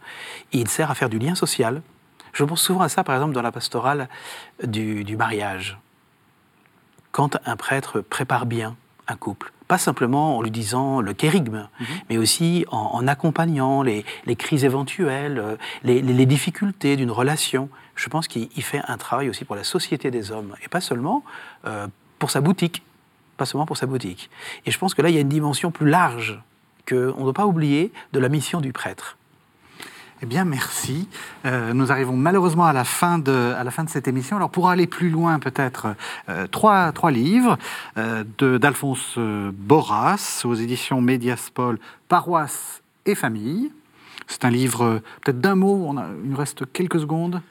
[0.52, 1.82] Il sert à faire du lien social.
[2.34, 4.08] Je pense souvent à ça, par exemple, dans la pastorale
[4.64, 5.78] du mariage.
[7.12, 8.76] Quand un prêtre prépare bien
[9.08, 11.70] un couple, pas simplement en lui disant le kérigme,
[12.10, 15.56] mais aussi en, en accompagnant les, les crises éventuelles, euh,
[15.88, 17.70] les, les- les difficultés d'une relation.
[17.96, 20.82] Je pense qu'il il fait un travail aussi pour la société des hommes, et pas
[20.82, 21.24] seulement
[21.66, 21.88] euh,
[22.20, 22.84] pour sa boutique,
[23.38, 24.30] pas seulement pour sa boutique.
[24.66, 26.32] Et je pense que là, il y a une dimension plus large
[26.90, 29.18] qu'on ne doit pas oublier de la mission du prêtre.
[30.24, 31.10] Eh bien, merci.
[31.46, 34.36] Euh, nous arrivons malheureusement à la fin de, à la fin de cette émission.
[34.36, 35.96] Alors, pour aller plus loin, peut-être,
[36.30, 37.58] euh, trois, trois livres
[37.98, 38.24] euh,
[38.60, 43.72] d'Alphonse euh, Borras aux éditions Médiaspol, Paroisse et famille.
[44.28, 47.42] C'est un livre peut-être d'un mot, on a, il nous reste quelques secondes.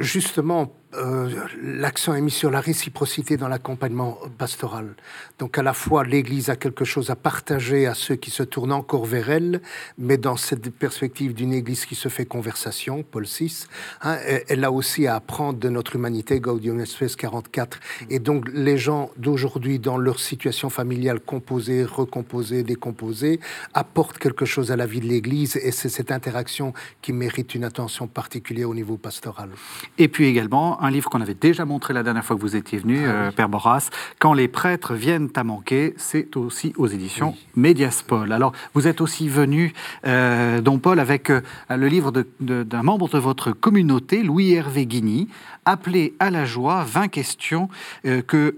[0.00, 1.30] Justement, euh,
[1.62, 4.94] l'accent est mis sur la réciprocité dans l'accompagnement pastoral.
[5.38, 8.72] Donc à la fois l'Église a quelque chose à partager à ceux qui se tournent
[8.72, 9.60] encore vers elle,
[9.98, 13.66] mais dans cette perspective d'une Église qui se fait conversation, Paul VI,
[14.02, 14.16] hein,
[14.48, 17.78] elle- a aussi à apprendre de notre humanité, Gaudium Spes 44.
[18.10, 23.38] Et donc les gens d'aujourd'hui, dans leur situation familiale composée, recomposée, décomposée,
[23.74, 26.72] apportent quelque chose à la vie de l'Église, et c'est cette interaction
[27.02, 29.50] qui mérite une attention particulière au niveau pastoral.
[29.98, 32.78] Et puis également un livre qu'on avait déjà montré la dernière fois que vous étiez
[32.78, 38.32] venu, euh, Père Borras, Quand les prêtres viennent à manquer, c'est aussi aux éditions Médiaspol.
[38.32, 39.72] Alors vous êtes aussi venu,
[40.06, 45.28] euh, Don Paul, avec euh, le livre d'un membre de votre communauté, Louis-Hervé Guigny,
[45.64, 47.68] Appelé à la joie, 20 questions
[48.06, 48.54] euh, que,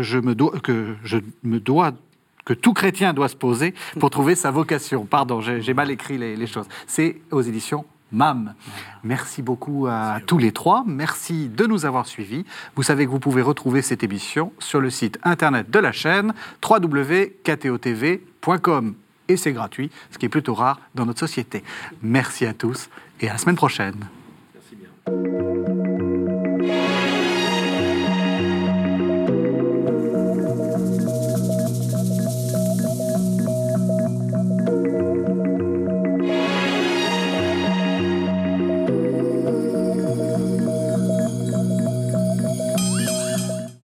[0.00, 1.92] je me dois, que je me dois
[2.44, 5.04] que tout chrétien doit se poser pour trouver sa vocation.
[5.04, 6.68] Pardon, j'ai j'ai mal écrit les, les choses.
[6.86, 8.54] C'est aux éditions MAM.
[9.04, 10.84] Merci beaucoup à tous les trois.
[10.86, 12.44] Merci de nous avoir suivis.
[12.74, 16.32] Vous savez que vous pouvez retrouver cette émission sur le site internet de la chaîne
[16.68, 18.94] www.ktotv.com.
[19.28, 21.64] Et c'est gratuit, ce qui est plutôt rare dans notre société.
[22.02, 22.88] Merci à tous
[23.20, 24.06] et à la semaine prochaine.